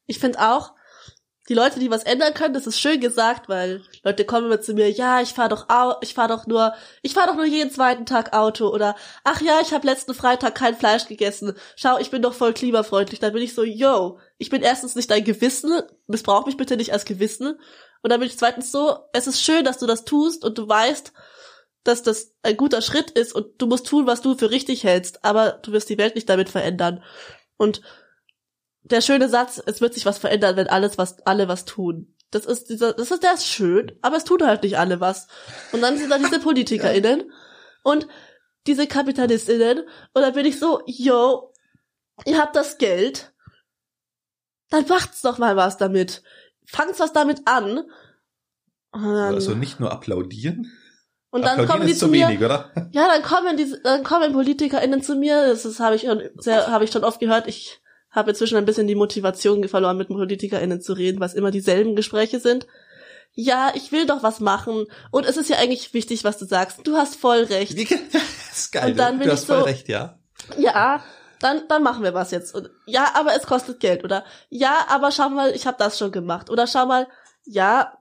Ich 0.06 0.18
finde 0.18 0.40
auch, 0.40 0.72
die 1.48 1.54
Leute, 1.54 1.80
die 1.80 1.90
was 1.90 2.02
ändern 2.02 2.34
können, 2.34 2.52
das 2.52 2.66
ist 2.66 2.78
schön 2.78 3.00
gesagt, 3.00 3.48
weil 3.48 3.82
Leute 4.02 4.24
kommen 4.24 4.46
immer 4.46 4.60
zu 4.60 4.74
mir, 4.74 4.90
ja, 4.90 5.22
ich 5.22 5.30
fahr 5.30 5.48
doch 5.48 5.68
au 5.68 5.94
ich 6.02 6.12
fahr 6.12 6.28
doch 6.28 6.46
nur, 6.46 6.74
ich 7.02 7.14
fahr 7.14 7.26
doch 7.26 7.36
nur 7.36 7.46
jeden 7.46 7.70
zweiten 7.70 8.04
Tag 8.04 8.34
Auto 8.34 8.68
oder 8.68 8.96
ach 9.24 9.40
ja, 9.40 9.60
ich 9.62 9.72
habe 9.72 9.86
letzten 9.86 10.14
Freitag 10.14 10.54
kein 10.54 10.76
Fleisch 10.76 11.06
gegessen. 11.06 11.54
Schau, 11.76 11.98
ich 11.98 12.10
bin 12.10 12.22
doch 12.22 12.34
voll 12.34 12.52
klimafreundlich. 12.52 13.20
Dann 13.20 13.32
bin 13.32 13.42
ich 13.42 13.54
so, 13.54 13.64
yo, 13.64 14.18
ich 14.36 14.50
bin 14.50 14.62
erstens 14.62 14.94
nicht 14.94 15.10
dein 15.10 15.24
Gewissen, 15.24 15.80
missbrauch 16.06 16.46
mich 16.46 16.56
bitte 16.56 16.76
nicht 16.76 16.92
als 16.92 17.06
Gewissen. 17.06 17.58
Und 18.02 18.10
dann 18.10 18.20
bin 18.20 18.28
ich 18.28 18.38
zweitens 18.38 18.70
so, 18.70 18.98
es 19.12 19.26
ist 19.26 19.42
schön, 19.42 19.64
dass 19.64 19.78
du 19.78 19.86
das 19.86 20.04
tust 20.04 20.44
und 20.44 20.58
du 20.58 20.68
weißt, 20.68 21.12
dass 21.82 22.02
das 22.02 22.34
ein 22.42 22.56
guter 22.56 22.82
Schritt 22.82 23.10
ist 23.10 23.32
und 23.34 23.60
du 23.60 23.66
musst 23.66 23.86
tun, 23.86 24.06
was 24.06 24.20
du 24.20 24.36
für 24.36 24.50
richtig 24.50 24.84
hältst, 24.84 25.24
aber 25.24 25.52
du 25.62 25.72
wirst 25.72 25.88
die 25.88 25.98
Welt 25.98 26.14
nicht 26.14 26.28
damit 26.28 26.50
verändern. 26.50 27.02
Und 27.56 27.80
der 28.82 29.00
schöne 29.00 29.28
Satz, 29.28 29.60
es 29.64 29.80
wird 29.80 29.94
sich 29.94 30.06
was 30.06 30.18
verändern, 30.18 30.56
wenn 30.56 30.68
alles 30.68 30.98
was 30.98 31.20
alle 31.26 31.48
was 31.48 31.64
tun. 31.64 32.14
Das 32.30 32.46
ist 32.46 32.68
dieser 32.68 32.92
das 32.92 33.10
ist 33.10 33.22
der 33.22 33.34
ist 33.34 33.46
schön, 33.46 33.92
aber 34.02 34.16
es 34.16 34.24
tun 34.24 34.44
halt 34.46 34.62
nicht 34.62 34.78
alle 34.78 35.00
was. 35.00 35.28
Und 35.72 35.80
dann 35.82 35.98
sind 35.98 36.10
da 36.10 36.18
diese 36.18 36.40
Politikerinnen 36.40 37.30
und 37.82 38.06
diese 38.66 38.86
Kapitalistinnen 38.86 39.80
und 40.12 40.22
dann 40.22 40.34
bin 40.34 40.46
ich 40.46 40.58
so, 40.58 40.82
yo, 40.86 41.52
ihr 42.26 42.38
habt 42.38 42.54
das 42.54 42.78
Geld, 42.78 43.32
dann 44.70 44.86
macht's 44.88 45.22
doch 45.22 45.38
mal 45.38 45.56
was 45.56 45.76
damit. 45.76 46.22
Fangt's 46.66 47.00
was 47.00 47.12
damit 47.12 47.42
an. 47.46 47.84
also 48.92 49.54
nicht 49.54 49.80
nur 49.80 49.90
applaudieren. 49.90 50.70
Und 51.30 51.42
dann 51.42 51.66
kommen 51.66 51.86
die 51.86 51.94
zu, 51.94 52.08
mir, 52.08 52.28
wenig, 52.28 52.42
oder? 52.42 52.72
Ja, 52.92 53.06
dann 53.06 53.22
kommen 53.22 53.56
die, 53.56 53.74
dann 53.82 54.02
kommen 54.02 54.32
PolitikerInnen 54.32 55.02
zu 55.02 55.14
mir. 55.14 55.46
Das, 55.48 55.62
das 55.62 55.78
habe 55.78 55.96
ich 55.96 56.02
schon 56.02 56.22
sehr, 56.36 56.68
habe 56.68 56.84
ich 56.84 56.90
schon 56.90 57.04
oft 57.04 57.20
gehört. 57.20 57.46
Ich 57.46 57.80
habe 58.10 58.30
inzwischen 58.30 58.56
ein 58.56 58.64
bisschen 58.64 58.86
die 58.86 58.94
Motivation 58.94 59.66
verloren, 59.68 59.96
mit 59.96 60.08
PolitikerInnen 60.08 60.80
zu 60.80 60.92
reden, 60.92 61.20
was 61.20 61.34
immer 61.34 61.50
dieselben 61.50 61.96
Gespräche 61.96 62.40
sind. 62.40 62.66
Ja, 63.32 63.72
ich 63.74 63.92
will 63.92 64.06
doch 64.06 64.22
was 64.22 64.40
machen. 64.40 64.86
Und 65.10 65.26
es 65.26 65.36
ist 65.36 65.50
ja 65.50 65.58
eigentlich 65.58 65.94
wichtig, 65.94 66.24
was 66.24 66.38
du 66.38 66.44
sagst. 66.44 66.80
Du 66.84 66.96
hast 66.96 67.16
voll 67.16 67.44
recht. 67.44 67.78
das 68.12 68.22
ist 68.52 68.72
geil. 68.72 68.90
Und 68.90 68.96
dann 68.98 69.20
du 69.20 69.30
hast 69.30 69.44
voll 69.44 69.58
so, 69.58 69.64
recht, 69.64 69.88
ja. 69.88 70.18
Ja, 70.56 71.04
dann, 71.40 71.68
dann 71.68 71.82
machen 71.82 72.02
wir 72.02 72.14
was 72.14 72.30
jetzt. 72.30 72.54
Und, 72.54 72.70
ja, 72.86 73.12
aber 73.14 73.34
es 73.36 73.46
kostet 73.46 73.80
Geld. 73.80 74.04
Oder 74.04 74.24
ja, 74.48 74.86
aber 74.88 75.12
schau 75.12 75.28
mal, 75.28 75.52
ich 75.54 75.66
habe 75.66 75.76
das 75.78 75.98
schon 75.98 76.10
gemacht. 76.10 76.50
Oder 76.50 76.66
schau 76.66 76.86
mal, 76.86 77.06
ja, 77.44 77.96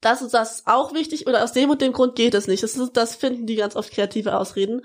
das 0.00 0.20
und 0.20 0.34
das 0.34 0.56
ist 0.56 0.66
auch 0.66 0.92
wichtig. 0.92 1.26
Oder 1.26 1.42
aus 1.42 1.52
dem 1.52 1.70
und 1.70 1.80
dem 1.80 1.92
Grund 1.92 2.16
geht 2.16 2.34
es 2.34 2.46
nicht. 2.46 2.62
Das, 2.62 2.76
ist, 2.76 2.96
das 2.96 3.14
finden 3.14 3.46
die 3.46 3.56
ganz 3.56 3.76
oft 3.76 3.92
kreative 3.92 4.36
Ausreden. 4.36 4.82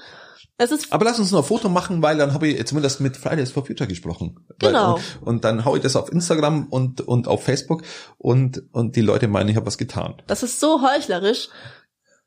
Es 0.58 0.72
ist 0.72 0.91
Aber 0.91 1.05
lass 1.05 1.19
uns 1.19 1.31
noch 1.31 1.39
ein 1.39 1.46
Foto 1.46 1.69
machen, 1.69 2.01
weil 2.01 2.17
dann 2.17 2.34
habe 2.34 2.48
ich 2.48 2.67
zumindest 2.67 3.00
mit 3.00 3.17
Fridays 3.17 3.51
for 3.51 3.65
Future 3.65 3.88
gesprochen. 3.88 4.46
Genau. 4.60 4.96
Weil, 4.96 5.01
und, 5.22 5.27
und, 5.27 5.43
dann 5.43 5.65
hau 5.65 5.75
ich 5.75 5.81
das 5.81 5.96
auf 5.96 6.12
Instagram 6.12 6.67
und, 6.67 7.01
und 7.01 7.27
auf 7.27 7.43
Facebook 7.43 7.84
und, 8.17 8.63
und 8.72 8.96
die 8.96 9.01
Leute 9.01 9.27
meinen, 9.27 9.50
ich 9.50 9.55
habe 9.55 9.65
was 9.65 9.77
getan. 9.77 10.22
Das 10.27 10.43
ist 10.43 10.60
so 10.60 10.81
heuchlerisch. 10.81 11.50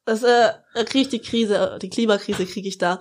Das 0.04 0.22
äh, 0.22 0.52
kriege 0.84 1.00
ich 1.00 1.08
die 1.08 1.20
Krise, 1.20 1.78
die 1.80 1.90
Klimakrise 1.90 2.46
kriege 2.46 2.68
ich 2.68 2.78
da. 2.78 2.98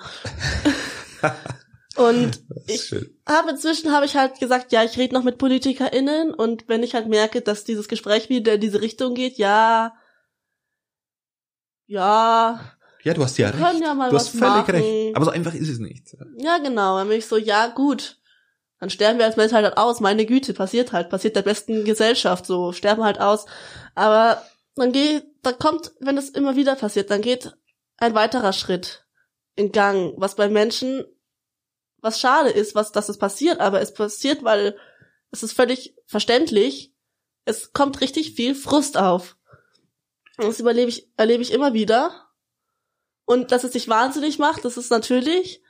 und 1.96 2.44
ich 2.68 2.94
habe 3.28 3.52
inzwischen 3.52 3.92
habe 3.92 4.06
ich 4.06 4.16
halt 4.16 4.40
gesagt, 4.40 4.72
ja, 4.72 4.84
ich 4.84 4.98
rede 4.98 5.16
noch 5.16 5.24
mit 5.24 5.38
PolitikerInnen 5.38 6.34
und 6.34 6.68
wenn 6.68 6.84
ich 6.84 6.94
halt 6.94 7.08
merke, 7.08 7.42
dass 7.42 7.64
dieses 7.64 7.88
Gespräch 7.88 8.30
wieder 8.30 8.54
in 8.54 8.62
diese 8.62 8.82
Richtung 8.82 9.16
geht, 9.16 9.38
ja, 9.38 9.94
ja, 11.88 12.60
ja, 13.04 13.14
du 13.14 13.24
hast 13.24 13.38
ja 13.38 13.50
recht. 13.50 13.82
Ja 13.82 13.94
du 13.94 14.16
hast 14.16 14.30
völlig 14.30 14.44
machen. 14.44 14.76
recht. 14.76 15.16
Aber 15.16 15.26
so 15.26 15.32
einfach 15.32 15.54
ist 15.54 15.70
es 15.70 15.80
nicht. 15.80 16.16
Ja, 16.38 16.58
genau. 16.60 16.98
Dann 16.98 17.08
bin 17.08 17.18
ich 17.18 17.26
so, 17.26 17.38
ja, 17.38 17.68
gut. 17.68 18.18
Dann 18.80 18.90
sterben 18.90 19.20
wir 19.20 19.26
als 19.26 19.38
Mensch 19.38 19.54
halt 19.54 19.78
aus. 19.78 20.00
Meine 20.00 20.26
Güte, 20.26 20.54
passiert 20.54 20.92
halt. 20.92 21.10
Passiert 21.10 21.36
der 21.36 21.44
besten 21.44 21.86
Gesellschaft 21.86 22.46
so. 22.46 22.72
Sterben 22.72 23.04
halt 23.04 23.20
aus. 23.20 23.46
Aber 23.96 24.42
dann 24.76 24.92
geht, 24.92 25.26
da 25.44 25.52
kommt, 25.52 25.92
wenn 26.00 26.16
das 26.16 26.30
immer 26.30 26.56
wieder 26.56 26.76
passiert, 26.76 27.12
dann 27.12 27.22
geht 27.22 27.56
ein 27.98 28.16
weiterer 28.16 28.54
Schritt 28.54 29.06
in 29.56 29.72
Gang, 29.72 30.14
was 30.18 30.36
bei 30.36 30.50
Menschen, 30.50 31.06
was 31.98 32.20
schade 32.20 32.50
ist, 32.50 32.74
was, 32.74 32.92
dass 32.92 33.10
es 33.10 33.18
passiert, 33.18 33.60
aber 33.60 33.82
es 33.82 33.94
passiert, 33.94 34.44
weil 34.44 34.78
es 35.30 35.44
ist 35.44 35.54
völlig 35.54 35.96
verständlich. 36.06 36.94
Es 37.46 37.74
kommt 37.74 38.02
richtig 38.02 38.34
viel 38.34 38.56
Frust 38.56 38.98
auf. 38.98 39.38
Und 40.38 40.48
das 40.48 40.60
überlebe 40.60 40.90
ich, 40.90 41.10
erlebe 41.18 41.44
ich 41.44 41.52
immer 41.52 41.74
wieder. 41.74 42.31
Und 43.32 43.54
dass 43.54 43.64
es 43.64 43.72
dich 43.72 43.88
wahnsinnig 43.88 44.40
macht, 44.40 44.66
das 44.66 44.76
ist 44.76 44.92
natürlich. 44.92 45.64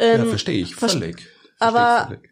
Ähm, 0.00 0.24
ja, 0.24 0.26
verstehe 0.26 0.60
ich 0.60 0.74
völlig. 0.74 1.20
Versteh 1.20 1.26
aber 1.60 2.06
völlig. 2.08 2.30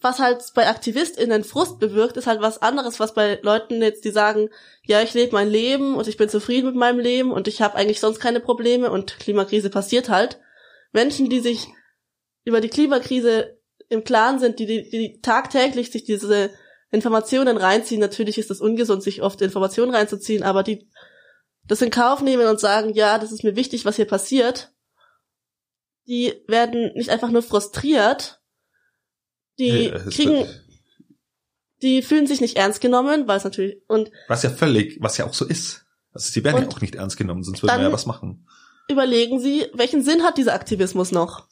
was 0.00 0.18
halt 0.18 0.42
bei 0.56 0.66
AktivistInnen 0.66 1.44
Frust 1.44 1.78
bewirkt, 1.78 2.16
ist 2.16 2.26
halt 2.26 2.40
was 2.40 2.60
anderes, 2.60 2.98
was 2.98 3.14
bei 3.14 3.38
Leuten 3.42 3.80
jetzt, 3.80 4.04
die 4.04 4.10
sagen, 4.10 4.48
ja, 4.84 5.00
ich 5.00 5.14
lebe 5.14 5.34
mein 5.34 5.48
Leben 5.48 5.94
und 5.94 6.08
ich 6.08 6.16
bin 6.16 6.28
zufrieden 6.28 6.66
mit 6.66 6.74
meinem 6.74 6.98
Leben 6.98 7.30
und 7.30 7.46
ich 7.46 7.62
habe 7.62 7.76
eigentlich 7.76 8.00
sonst 8.00 8.18
keine 8.18 8.40
Probleme 8.40 8.90
und 8.90 9.20
Klimakrise 9.20 9.70
passiert 9.70 10.08
halt. 10.08 10.40
Menschen, 10.90 11.30
die 11.30 11.38
sich 11.38 11.68
über 12.42 12.60
die 12.60 12.68
Klimakrise 12.68 13.60
im 13.90 14.02
Klaren 14.02 14.40
sind, 14.40 14.58
die, 14.58 14.66
die, 14.66 14.90
die 14.90 15.20
tagtäglich 15.20 15.92
sich 15.92 16.02
diese 16.02 16.50
Informationen 16.90 17.58
reinziehen, 17.58 18.00
natürlich 18.00 18.38
ist 18.38 18.50
es 18.50 18.60
ungesund, 18.60 19.04
sich 19.04 19.22
oft 19.22 19.40
Informationen 19.40 19.94
reinzuziehen, 19.94 20.42
aber 20.42 20.64
die 20.64 20.88
das 21.66 21.82
in 21.82 21.90
Kauf 21.90 22.22
nehmen 22.22 22.46
und 22.46 22.60
sagen, 22.60 22.92
ja, 22.94 23.18
das 23.18 23.32
ist 23.32 23.44
mir 23.44 23.56
wichtig, 23.56 23.84
was 23.84 23.96
hier 23.96 24.06
passiert, 24.06 24.72
die 26.06 26.34
werden 26.48 26.92
nicht 26.94 27.10
einfach 27.10 27.30
nur 27.30 27.42
frustriert, 27.42 28.40
die 29.58 29.86
ja, 29.86 29.98
kriegen, 29.98 30.48
die 31.82 32.02
fühlen 32.02 32.26
sich 32.26 32.40
nicht 32.40 32.56
ernst 32.56 32.80
genommen, 32.80 33.28
weil 33.28 33.38
es 33.38 33.44
natürlich, 33.44 33.82
und. 33.88 34.10
Was 34.28 34.42
ja 34.42 34.50
völlig, 34.50 34.98
was 35.00 35.16
ja 35.18 35.26
auch 35.26 35.34
so 35.34 35.46
ist. 35.46 35.84
Also 36.12 36.30
sie 36.30 36.44
werden 36.44 36.62
ja 36.62 36.68
auch 36.68 36.80
nicht 36.80 36.94
ernst 36.94 37.16
genommen, 37.16 37.42
sonst 37.42 37.62
würden 37.62 37.78
wir 37.78 37.86
ja 37.86 37.92
was 37.92 38.06
machen. 38.06 38.46
Überlegen 38.88 39.40
sie, 39.40 39.66
welchen 39.74 40.02
Sinn 40.02 40.22
hat 40.22 40.38
dieser 40.38 40.54
Aktivismus 40.54 41.12
noch? 41.12 41.48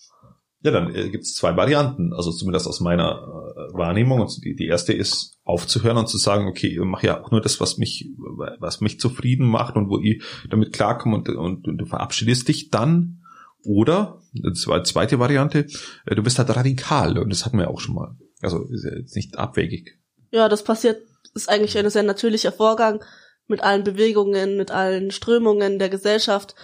Ja, 0.63 0.71
dann 0.73 0.95
äh, 0.95 1.09
gibt 1.09 1.25
es 1.25 1.35
zwei 1.35 1.57
Varianten, 1.57 2.13
also 2.13 2.31
zumindest 2.33 2.67
aus 2.67 2.81
meiner 2.81 3.55
äh, 3.57 3.73
Wahrnehmung. 3.73 4.21
Und 4.21 4.45
die, 4.45 4.55
die 4.55 4.67
erste 4.67 4.93
ist 4.93 5.39
aufzuhören 5.45 5.97
und 5.97 6.09
zu 6.09 6.19
sagen, 6.19 6.49
okay, 6.49 6.69
ich 6.69 6.79
mache 6.81 7.07
ja 7.07 7.23
auch 7.23 7.31
nur 7.31 7.41
das, 7.41 7.61
was 7.61 7.79
mich, 7.79 8.11
was 8.59 8.81
mich 8.81 9.01
zufrieden 9.01 9.47
macht 9.47 9.77
und 9.77 9.89
wo 9.89 9.99
ich 9.99 10.23
damit 10.51 10.73
klarkomme 10.73 11.17
und, 11.17 11.29
und, 11.31 11.67
und 11.67 11.79
du 11.79 11.87
verabschiedest 11.87 12.49
dich 12.49 12.69
dann. 12.71 13.23
Oder, 13.63 14.21
das 14.33 14.67
war 14.67 14.79
die 14.79 14.91
zweite 14.91 15.19
Variante, 15.19 15.67
äh, 16.07 16.15
du 16.15 16.23
bist 16.23 16.39
halt 16.39 16.55
radikal 16.55 17.19
und 17.19 17.31
das 17.31 17.47
hatten 17.47 17.59
wir 17.59 17.71
auch 17.71 17.81
schon 17.81 17.95
mal. 17.95 18.17
Also 18.43 18.65
ist 18.65 18.85
ja 18.85 18.97
jetzt 18.97 19.17
nicht 19.17 19.39
abwegig. 19.39 19.99
Ja, 20.31 20.49
das 20.49 20.65
passiert, 20.65 21.03
ist 21.35 21.49
eigentlich 21.49 21.77
ein 21.77 21.89
sehr 21.91 22.03
natürlicher 22.03 22.53
Vorgang 22.53 23.03
mit 23.47 23.63
allen 23.63 23.85
Bewegungen, 23.85 24.57
mit 24.57 24.71
allen 24.71 25.11
Strömungen 25.11 25.79
der 25.79 25.89
Gesellschaft, 25.89 26.55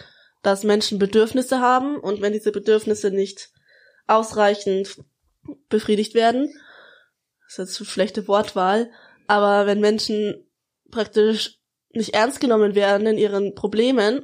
dass 0.43 0.65
Menschen 0.65 0.99
Bedürfnisse 0.99 1.61
haben 1.61 1.97
und 1.97 2.21
wenn 2.21 2.33
diese 2.33 2.53
Bedürfnisse 2.53 3.11
nicht 3.11 3.51
ausreichend 4.07 4.99
befriedigt 5.69 6.15
werden. 6.15 6.53
Das 7.45 7.53
ist 7.53 7.59
jetzt 7.59 7.81
eine 7.81 7.89
schlechte 7.89 8.29
Wortwahl, 8.29 8.91
aber 9.27 9.67
wenn 9.67 9.81
Menschen 9.81 10.47
praktisch 10.91 11.59
nicht 11.91 12.15
ernst 12.15 12.41
genommen 12.41 12.75
werden 12.75 13.07
in 13.07 13.19
ihren 13.19 13.55
Problemen, 13.55 14.23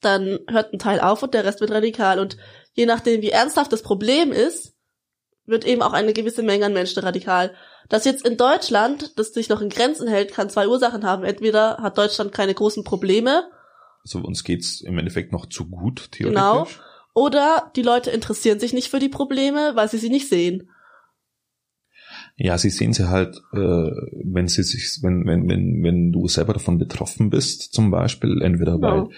dann 0.00 0.40
hört 0.48 0.72
ein 0.72 0.78
Teil 0.78 1.00
auf 1.00 1.22
und 1.22 1.34
der 1.34 1.44
Rest 1.44 1.60
wird 1.60 1.70
radikal. 1.70 2.18
Und 2.18 2.36
je 2.74 2.86
nachdem, 2.86 3.22
wie 3.22 3.30
ernsthaft 3.30 3.72
das 3.72 3.82
Problem 3.82 4.32
ist, 4.32 4.74
wird 5.46 5.64
eben 5.64 5.82
auch 5.82 5.92
eine 5.92 6.12
gewisse 6.12 6.42
Menge 6.42 6.66
an 6.66 6.72
Menschen 6.72 7.02
radikal. 7.02 7.54
Das 7.88 8.04
jetzt 8.04 8.26
in 8.26 8.36
Deutschland, 8.36 9.18
das 9.18 9.32
sich 9.32 9.48
noch 9.48 9.60
in 9.60 9.68
Grenzen 9.68 10.08
hält, 10.08 10.32
kann 10.32 10.50
zwei 10.50 10.66
Ursachen 10.66 11.04
haben. 11.04 11.24
Entweder 11.24 11.78
hat 11.78 11.98
Deutschland 11.98 12.32
keine 12.32 12.54
großen 12.54 12.84
Probleme. 12.84 13.48
Also 14.02 14.18
uns 14.20 14.44
geht's 14.44 14.80
im 14.80 14.98
Endeffekt 14.98 15.32
noch 15.32 15.46
zu 15.46 15.68
gut, 15.68 16.10
theoretisch. 16.12 16.40
Genau. 16.40 16.66
Oder 17.16 17.72
die 17.74 17.82
Leute 17.82 18.10
interessieren 18.10 18.60
sich 18.60 18.74
nicht 18.74 18.90
für 18.90 18.98
die 18.98 19.08
Probleme, 19.08 19.72
weil 19.74 19.88
sie 19.88 19.96
sie 19.96 20.10
nicht 20.10 20.28
sehen. 20.28 20.68
Ja, 22.36 22.58
sie 22.58 22.68
sehen 22.68 22.92
sie 22.92 23.08
halt, 23.08 23.38
äh, 23.54 23.90
wenn 24.22 24.48
sie 24.48 24.62
sich, 24.62 24.98
wenn, 25.02 25.24
wenn, 25.24 25.48
wenn, 25.48 25.82
wenn 25.82 26.12
du 26.12 26.28
selber 26.28 26.52
davon 26.52 26.76
betroffen 26.76 27.30
bist, 27.30 27.72
zum 27.72 27.90
Beispiel, 27.90 28.42
entweder 28.42 28.82
weil, 28.82 29.08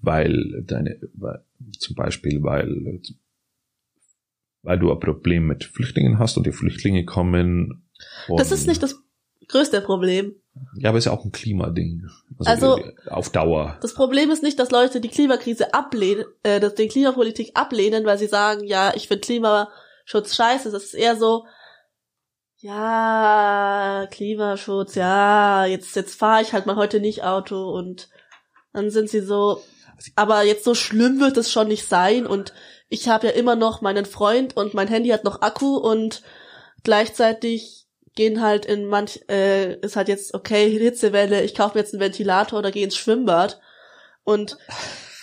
weil 0.00 0.64
deine, 0.66 0.98
weil, 1.12 1.44
zum 1.78 1.94
Beispiel, 1.94 2.42
weil, 2.42 3.02
weil 4.62 4.78
du 4.78 4.90
ein 4.90 5.00
Problem 5.00 5.46
mit 5.46 5.64
Flüchtlingen 5.64 6.18
hast 6.18 6.38
und 6.38 6.46
die 6.46 6.52
Flüchtlinge 6.52 7.04
kommen. 7.04 7.84
das 8.38 8.52
ist 8.52 8.66
nicht 8.66 8.82
das 8.82 9.04
größte 9.48 9.82
Problem. 9.82 10.34
Ja, 10.76 10.88
aber 10.88 10.98
ist 10.98 11.04
ja 11.04 11.12
auch 11.12 11.26
ein 11.26 11.32
Klimading. 11.32 12.06
Also, 12.44 12.74
also 12.74 12.84
auf 13.10 13.30
Dauer. 13.30 13.78
Das 13.80 13.94
Problem 13.94 14.30
ist 14.30 14.42
nicht, 14.42 14.58
dass 14.58 14.70
Leute 14.70 15.00
die 15.00 15.08
Klimakrise 15.08 15.72
ablehnen, 15.74 16.24
äh, 16.42 16.60
dass 16.60 16.74
die 16.74 16.88
Klimapolitik 16.88 17.52
ablehnen, 17.54 18.04
weil 18.04 18.18
sie 18.18 18.26
sagen, 18.26 18.64
ja, 18.64 18.92
ich 18.94 19.08
finde 19.08 19.20
Klimaschutz 19.20 20.34
scheiße. 20.34 20.70
Das 20.70 20.84
ist 20.84 20.94
eher 20.94 21.16
so, 21.16 21.44
ja, 22.64 24.06
Klimaschutz, 24.10 24.94
ja, 24.94 25.66
jetzt, 25.66 25.94
jetzt 25.96 26.18
fahre 26.18 26.40
ich 26.40 26.54
halt 26.54 26.64
mal 26.64 26.76
heute 26.76 26.98
nicht 26.98 27.22
Auto 27.22 27.70
und 27.70 28.08
dann 28.72 28.90
sind 28.90 29.10
sie 29.10 29.20
so, 29.20 29.60
aber 30.16 30.42
jetzt 30.44 30.64
so 30.64 30.74
schlimm 30.74 31.20
wird 31.20 31.36
es 31.36 31.52
schon 31.52 31.68
nicht 31.68 31.86
sein 31.86 32.26
und 32.26 32.54
ich 32.88 33.08
habe 33.08 33.26
ja 33.26 33.32
immer 33.34 33.54
noch 33.54 33.82
meinen 33.82 34.06
Freund 34.06 34.56
und 34.56 34.72
mein 34.72 34.88
Handy 34.88 35.10
hat 35.10 35.24
noch 35.24 35.42
Akku 35.42 35.76
und 35.76 36.22
gleichzeitig 36.84 37.83
gehen 38.14 38.40
halt 38.40 38.64
in 38.64 38.86
manch, 38.86 39.20
äh, 39.28 39.74
ist 39.80 39.96
halt 39.96 40.08
jetzt, 40.08 40.34
okay, 40.34 40.70
Hitzewelle, 40.70 41.42
ich 41.42 41.54
kaufe 41.54 41.76
mir 41.76 41.82
jetzt 41.82 41.94
einen 41.94 42.00
Ventilator 42.00 42.58
oder 42.58 42.70
gehe 42.70 42.84
ins 42.84 42.96
Schwimmbad. 42.96 43.60
Und 44.22 44.56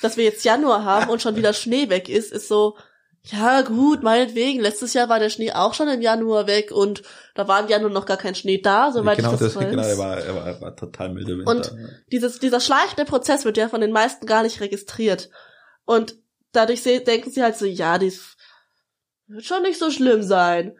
dass 0.02 0.18
wir 0.18 0.24
jetzt 0.24 0.44
Januar 0.44 0.84
haben 0.84 1.10
und 1.10 1.22
schon 1.22 1.36
wieder 1.36 1.54
Schnee 1.54 1.90
weg 1.90 2.10
ist, 2.10 2.32
ist 2.32 2.48
so, 2.48 2.76
ja 3.24 3.62
gut, 3.62 4.02
meinetwegen. 4.02 4.60
Letztes 4.60 4.94
Jahr 4.94 5.08
war 5.08 5.20
der 5.20 5.30
Schnee 5.30 5.52
auch 5.52 5.74
schon 5.74 5.88
im 5.88 6.02
Januar 6.02 6.48
weg 6.48 6.72
und 6.72 7.04
da 7.36 7.48
war 7.48 7.62
im 7.62 7.68
Januar 7.68 7.92
noch 7.92 8.06
gar 8.06 8.18
kein 8.18 8.36
Schnee 8.36 8.60
da, 8.60 8.92
soweit 8.92 9.18
genau, 9.18 9.34
ich 9.34 9.40
das, 9.40 9.54
das 9.54 9.64
weiß. 9.64 9.70
Genau, 9.70 9.84
er 9.84 9.98
war, 9.98 10.18
er 10.18 10.36
war, 10.36 10.48
er 10.48 10.62
war 10.62 10.76
total 10.76 11.10
milde 11.10 11.38
Winter. 11.38 11.52
Und 11.52 11.72
dieses, 12.12 12.40
dieser 12.40 12.60
schleichende 12.60 13.06
Prozess 13.06 13.46
wird 13.46 13.58
ja 13.58 13.70
von 13.70 13.82
den 13.82 13.92
meisten 13.92 14.26
gar 14.26 14.44
nicht 14.44 14.60
registriert. 14.60 15.30
Und 15.86 16.16
dadurch 16.52 16.84
denken 16.84 17.30
sie 17.30 17.44
halt 17.44 17.58
so, 17.58 17.66
ja, 17.66 18.00
dies 18.00 18.38
wird 19.28 19.46
schon 19.46 19.62
nicht 19.62 19.80
so 19.80 19.92
schlimm 19.92 20.24
sein. 20.24 20.76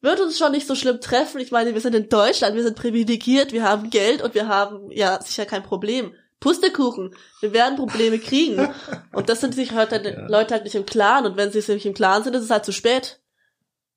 Wird 0.00 0.20
uns 0.20 0.38
schon 0.38 0.52
nicht 0.52 0.66
so 0.66 0.74
schlimm 0.74 1.00
treffen. 1.00 1.40
Ich 1.40 1.50
meine, 1.50 1.74
wir 1.74 1.80
sind 1.80 1.94
in 1.94 2.08
Deutschland, 2.08 2.54
wir 2.54 2.62
sind 2.62 2.76
privilegiert, 2.76 3.52
wir 3.52 3.64
haben 3.64 3.90
Geld 3.90 4.22
und 4.22 4.34
wir 4.34 4.46
haben 4.46 4.90
ja 4.92 5.20
sicher 5.20 5.44
kein 5.44 5.62
Problem. 5.62 6.14
Pustekuchen, 6.40 7.16
wir 7.40 7.52
werden 7.52 7.74
Probleme 7.76 8.20
kriegen. 8.20 8.68
Und 9.12 9.28
das 9.28 9.40
sind 9.40 9.56
sich 9.56 9.72
heute 9.72 9.96
Ja. 9.96 10.28
Leute 10.28 10.54
halt 10.54 10.62
nicht 10.62 10.76
im 10.76 10.86
Klaren. 10.86 11.26
Und 11.26 11.36
wenn 11.36 11.50
sie 11.50 11.60
sich 11.60 11.74
nicht 11.74 11.86
im 11.86 11.94
Klaren 11.94 12.22
sind, 12.22 12.36
ist 12.36 12.44
es 12.44 12.50
halt 12.50 12.64
zu 12.64 12.70
spät. 12.70 13.20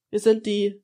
Wir 0.09 0.19
sind 0.19 0.47
die 0.47 0.81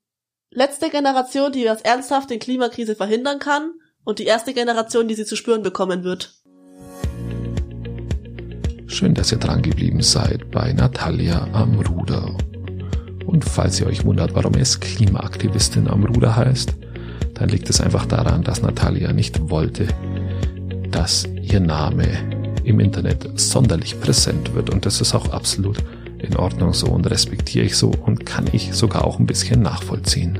letzte 0.51 0.91
Generation, 0.91 1.51
die 1.51 1.63
das 1.63 1.81
ernsthaft 1.81 2.29
den 2.29 2.37
Klimakrise 2.37 2.95
verhindern 2.95 3.39
kann 3.39 3.71
und 4.03 4.19
die 4.19 4.25
erste 4.25 4.53
Generation, 4.53 5.07
die 5.07 5.15
sie 5.15 5.25
zu 5.25 5.35
spüren 5.35 5.63
bekommen 5.63 6.03
wird. 6.03 6.35
Schön, 8.85 9.15
dass 9.15 9.31
ihr 9.31 9.39
dran 9.39 9.63
geblieben 9.63 10.03
seid 10.03 10.51
bei 10.51 10.73
Natalia 10.73 11.47
am 11.53 11.79
Ruder. 11.79 12.37
Und 13.27 13.43
falls 13.43 13.79
ihr 13.79 13.87
euch 13.87 14.05
wundert, 14.05 14.33
warum 14.33 14.53
es 14.53 14.79
Klimaaktivistin 14.79 15.89
am 15.89 16.05
Ruder 16.05 16.35
heißt, 16.37 16.73
dann 17.33 17.49
liegt 17.49 17.69
es 17.69 17.81
einfach 17.81 18.05
daran, 18.05 18.41
dass 18.41 18.61
Natalia 18.61 19.11
nicht 19.11 19.49
wollte, 19.49 19.87
dass 20.89 21.27
ihr 21.41 21.59
Name 21.59 22.07
im 22.63 22.79
Internet 22.79 23.29
sonderlich 23.39 23.99
präsent 23.99 24.55
wird. 24.55 24.69
Und 24.69 24.85
das 24.85 25.01
ist 25.01 25.13
auch 25.13 25.29
absolut 25.31 25.77
in 26.19 26.37
Ordnung 26.37 26.73
so 26.73 26.87
und 26.87 27.05
respektiere 27.09 27.65
ich 27.65 27.75
so 27.75 27.91
und 27.91 28.25
kann 28.25 28.45
ich 28.53 28.73
sogar 28.73 29.05
auch 29.05 29.19
ein 29.19 29.25
bisschen 29.25 29.61
nachvollziehen. 29.61 30.39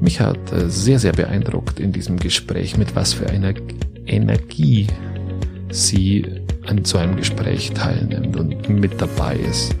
Mich 0.00 0.18
hat 0.18 0.50
äh, 0.50 0.68
sehr, 0.68 0.98
sehr 0.98 1.12
beeindruckt 1.12 1.78
in 1.78 1.92
diesem 1.92 2.18
Gespräch, 2.18 2.76
mit 2.76 2.96
was 2.96 3.12
für 3.12 3.28
einer 3.28 3.54
Energie 4.06 4.88
sie 5.70 6.24
an 6.66 6.84
so 6.84 6.98
einem 6.98 7.16
Gespräch 7.16 7.70
teilnimmt 7.72 8.36
und 8.36 8.68
mit 8.68 9.00
dabei 9.00 9.36
ist. 9.36 9.76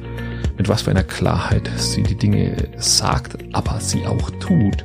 Mit 0.56 0.68
was 0.68 0.82
für 0.82 0.90
einer 0.90 1.02
Klarheit 1.02 1.70
sie 1.76 2.02
die 2.02 2.14
Dinge 2.14 2.68
sagt, 2.76 3.36
aber 3.52 3.80
sie 3.80 4.06
auch 4.06 4.30
tut. 4.40 4.84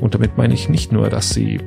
Und 0.00 0.14
damit 0.14 0.36
meine 0.36 0.54
ich 0.54 0.68
nicht 0.68 0.92
nur, 0.92 1.08
dass 1.08 1.30
sie, 1.30 1.60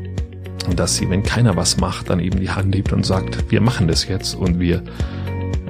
dass 0.76 0.98
sie, 0.98 1.10
wenn 1.10 1.24
keiner 1.24 1.56
was 1.56 1.78
macht, 1.78 2.10
dann 2.10 2.20
eben 2.20 2.40
die 2.40 2.50
Hand 2.50 2.76
hebt 2.76 2.94
und 2.94 3.06
sagt, 3.06 3.52
wir 3.52 3.62
machen 3.62 3.88
das 3.88 4.08
jetzt 4.08 4.36
und 4.36 4.60
wir 4.60 4.84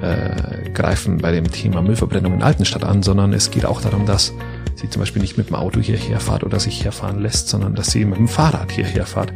äh, 0.02 0.70
greifen 0.70 1.18
bei 1.18 1.32
dem 1.32 1.50
Thema 1.50 1.82
Müllverbrennung 1.82 2.34
in 2.34 2.42
Altenstadt 2.42 2.84
an, 2.84 3.02
sondern 3.02 3.32
es 3.32 3.50
geht 3.50 3.66
auch 3.66 3.80
darum, 3.80 4.06
dass 4.06 4.32
sie 4.76 4.88
zum 4.88 5.00
Beispiel 5.00 5.22
nicht 5.22 5.36
mit 5.36 5.48
dem 5.48 5.56
Auto 5.56 5.80
hierher 5.80 6.20
fahrt 6.20 6.44
oder 6.44 6.58
sich 6.58 6.84
herfahren 6.84 7.20
lässt, 7.20 7.48
sondern 7.48 7.74
dass 7.74 7.90
sie 7.90 8.04
mit 8.04 8.18
dem 8.18 8.28
Fahrrad 8.28 8.72
hierher 8.72 9.06
fahrt 9.06 9.32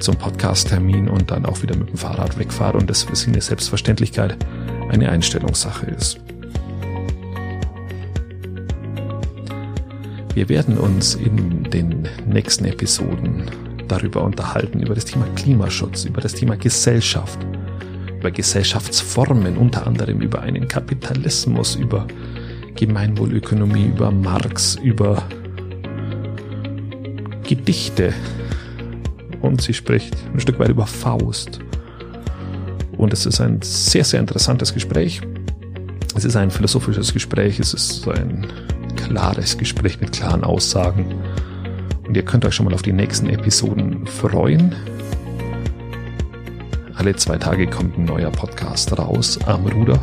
zum 0.00 0.16
Podcast-Termin 0.16 1.08
und 1.08 1.30
dann 1.30 1.46
auch 1.46 1.62
wieder 1.62 1.76
mit 1.76 1.90
dem 1.90 1.96
Fahrrad 1.96 2.38
wegfahrt 2.38 2.74
und 2.74 2.88
das 2.88 3.04
für 3.04 3.16
sie 3.16 3.28
eine 3.28 3.40
Selbstverständlichkeit 3.40 4.36
eine 4.90 5.10
Einstellungssache 5.10 5.86
ist. 5.86 6.18
Wir 10.34 10.48
werden 10.48 10.78
uns 10.78 11.16
in 11.16 11.64
den 11.64 12.08
nächsten 12.26 12.64
Episoden 12.64 13.42
darüber 13.88 14.22
unterhalten, 14.22 14.80
über 14.80 14.94
das 14.94 15.04
Thema 15.04 15.26
Klimaschutz, 15.34 16.04
über 16.04 16.20
das 16.20 16.34
Thema 16.34 16.56
Gesellschaft, 16.56 17.38
über 18.16 18.30
Gesellschaftsformen, 18.30 19.56
unter 19.56 19.86
anderem 19.86 20.20
über 20.20 20.42
einen 20.42 20.68
Kapitalismus, 20.68 21.74
über 21.74 22.06
Gemeinwohlökonomie, 22.76 23.86
über 23.86 24.12
Marx, 24.12 24.76
über 24.76 25.20
Gedichte. 27.42 28.14
Und 29.40 29.62
sie 29.62 29.74
spricht 29.74 30.16
ein 30.32 30.38
Stück 30.38 30.60
weit 30.60 30.68
über 30.68 30.86
Faust. 30.86 31.58
Und 32.96 33.12
es 33.12 33.26
ist 33.26 33.40
ein 33.40 33.60
sehr, 33.62 34.04
sehr 34.04 34.20
interessantes 34.20 34.72
Gespräch. 34.72 35.20
Es 36.14 36.24
ist 36.24 36.36
ein 36.36 36.52
philosophisches 36.52 37.12
Gespräch, 37.12 37.58
es 37.58 37.74
ist 37.74 38.06
ein 38.06 38.46
klares 39.10 39.58
Gespräch 39.58 40.00
mit 40.00 40.12
klaren 40.12 40.44
Aussagen. 40.44 41.16
Und 42.06 42.16
ihr 42.16 42.24
könnt 42.24 42.44
euch 42.44 42.54
schon 42.54 42.66
mal 42.66 42.74
auf 42.74 42.82
die 42.82 42.92
nächsten 42.92 43.28
Episoden 43.28 44.06
freuen. 44.06 44.72
Alle 46.94 47.16
zwei 47.16 47.36
Tage 47.36 47.66
kommt 47.66 47.98
ein 47.98 48.04
neuer 48.04 48.30
Podcast 48.30 48.96
raus 48.96 49.36
am 49.46 49.66
Ruder. 49.66 50.00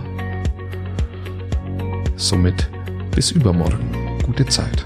Somit 2.17 2.69
bis 3.15 3.31
übermorgen. 3.31 4.17
Gute 4.25 4.45
Zeit. 4.45 4.85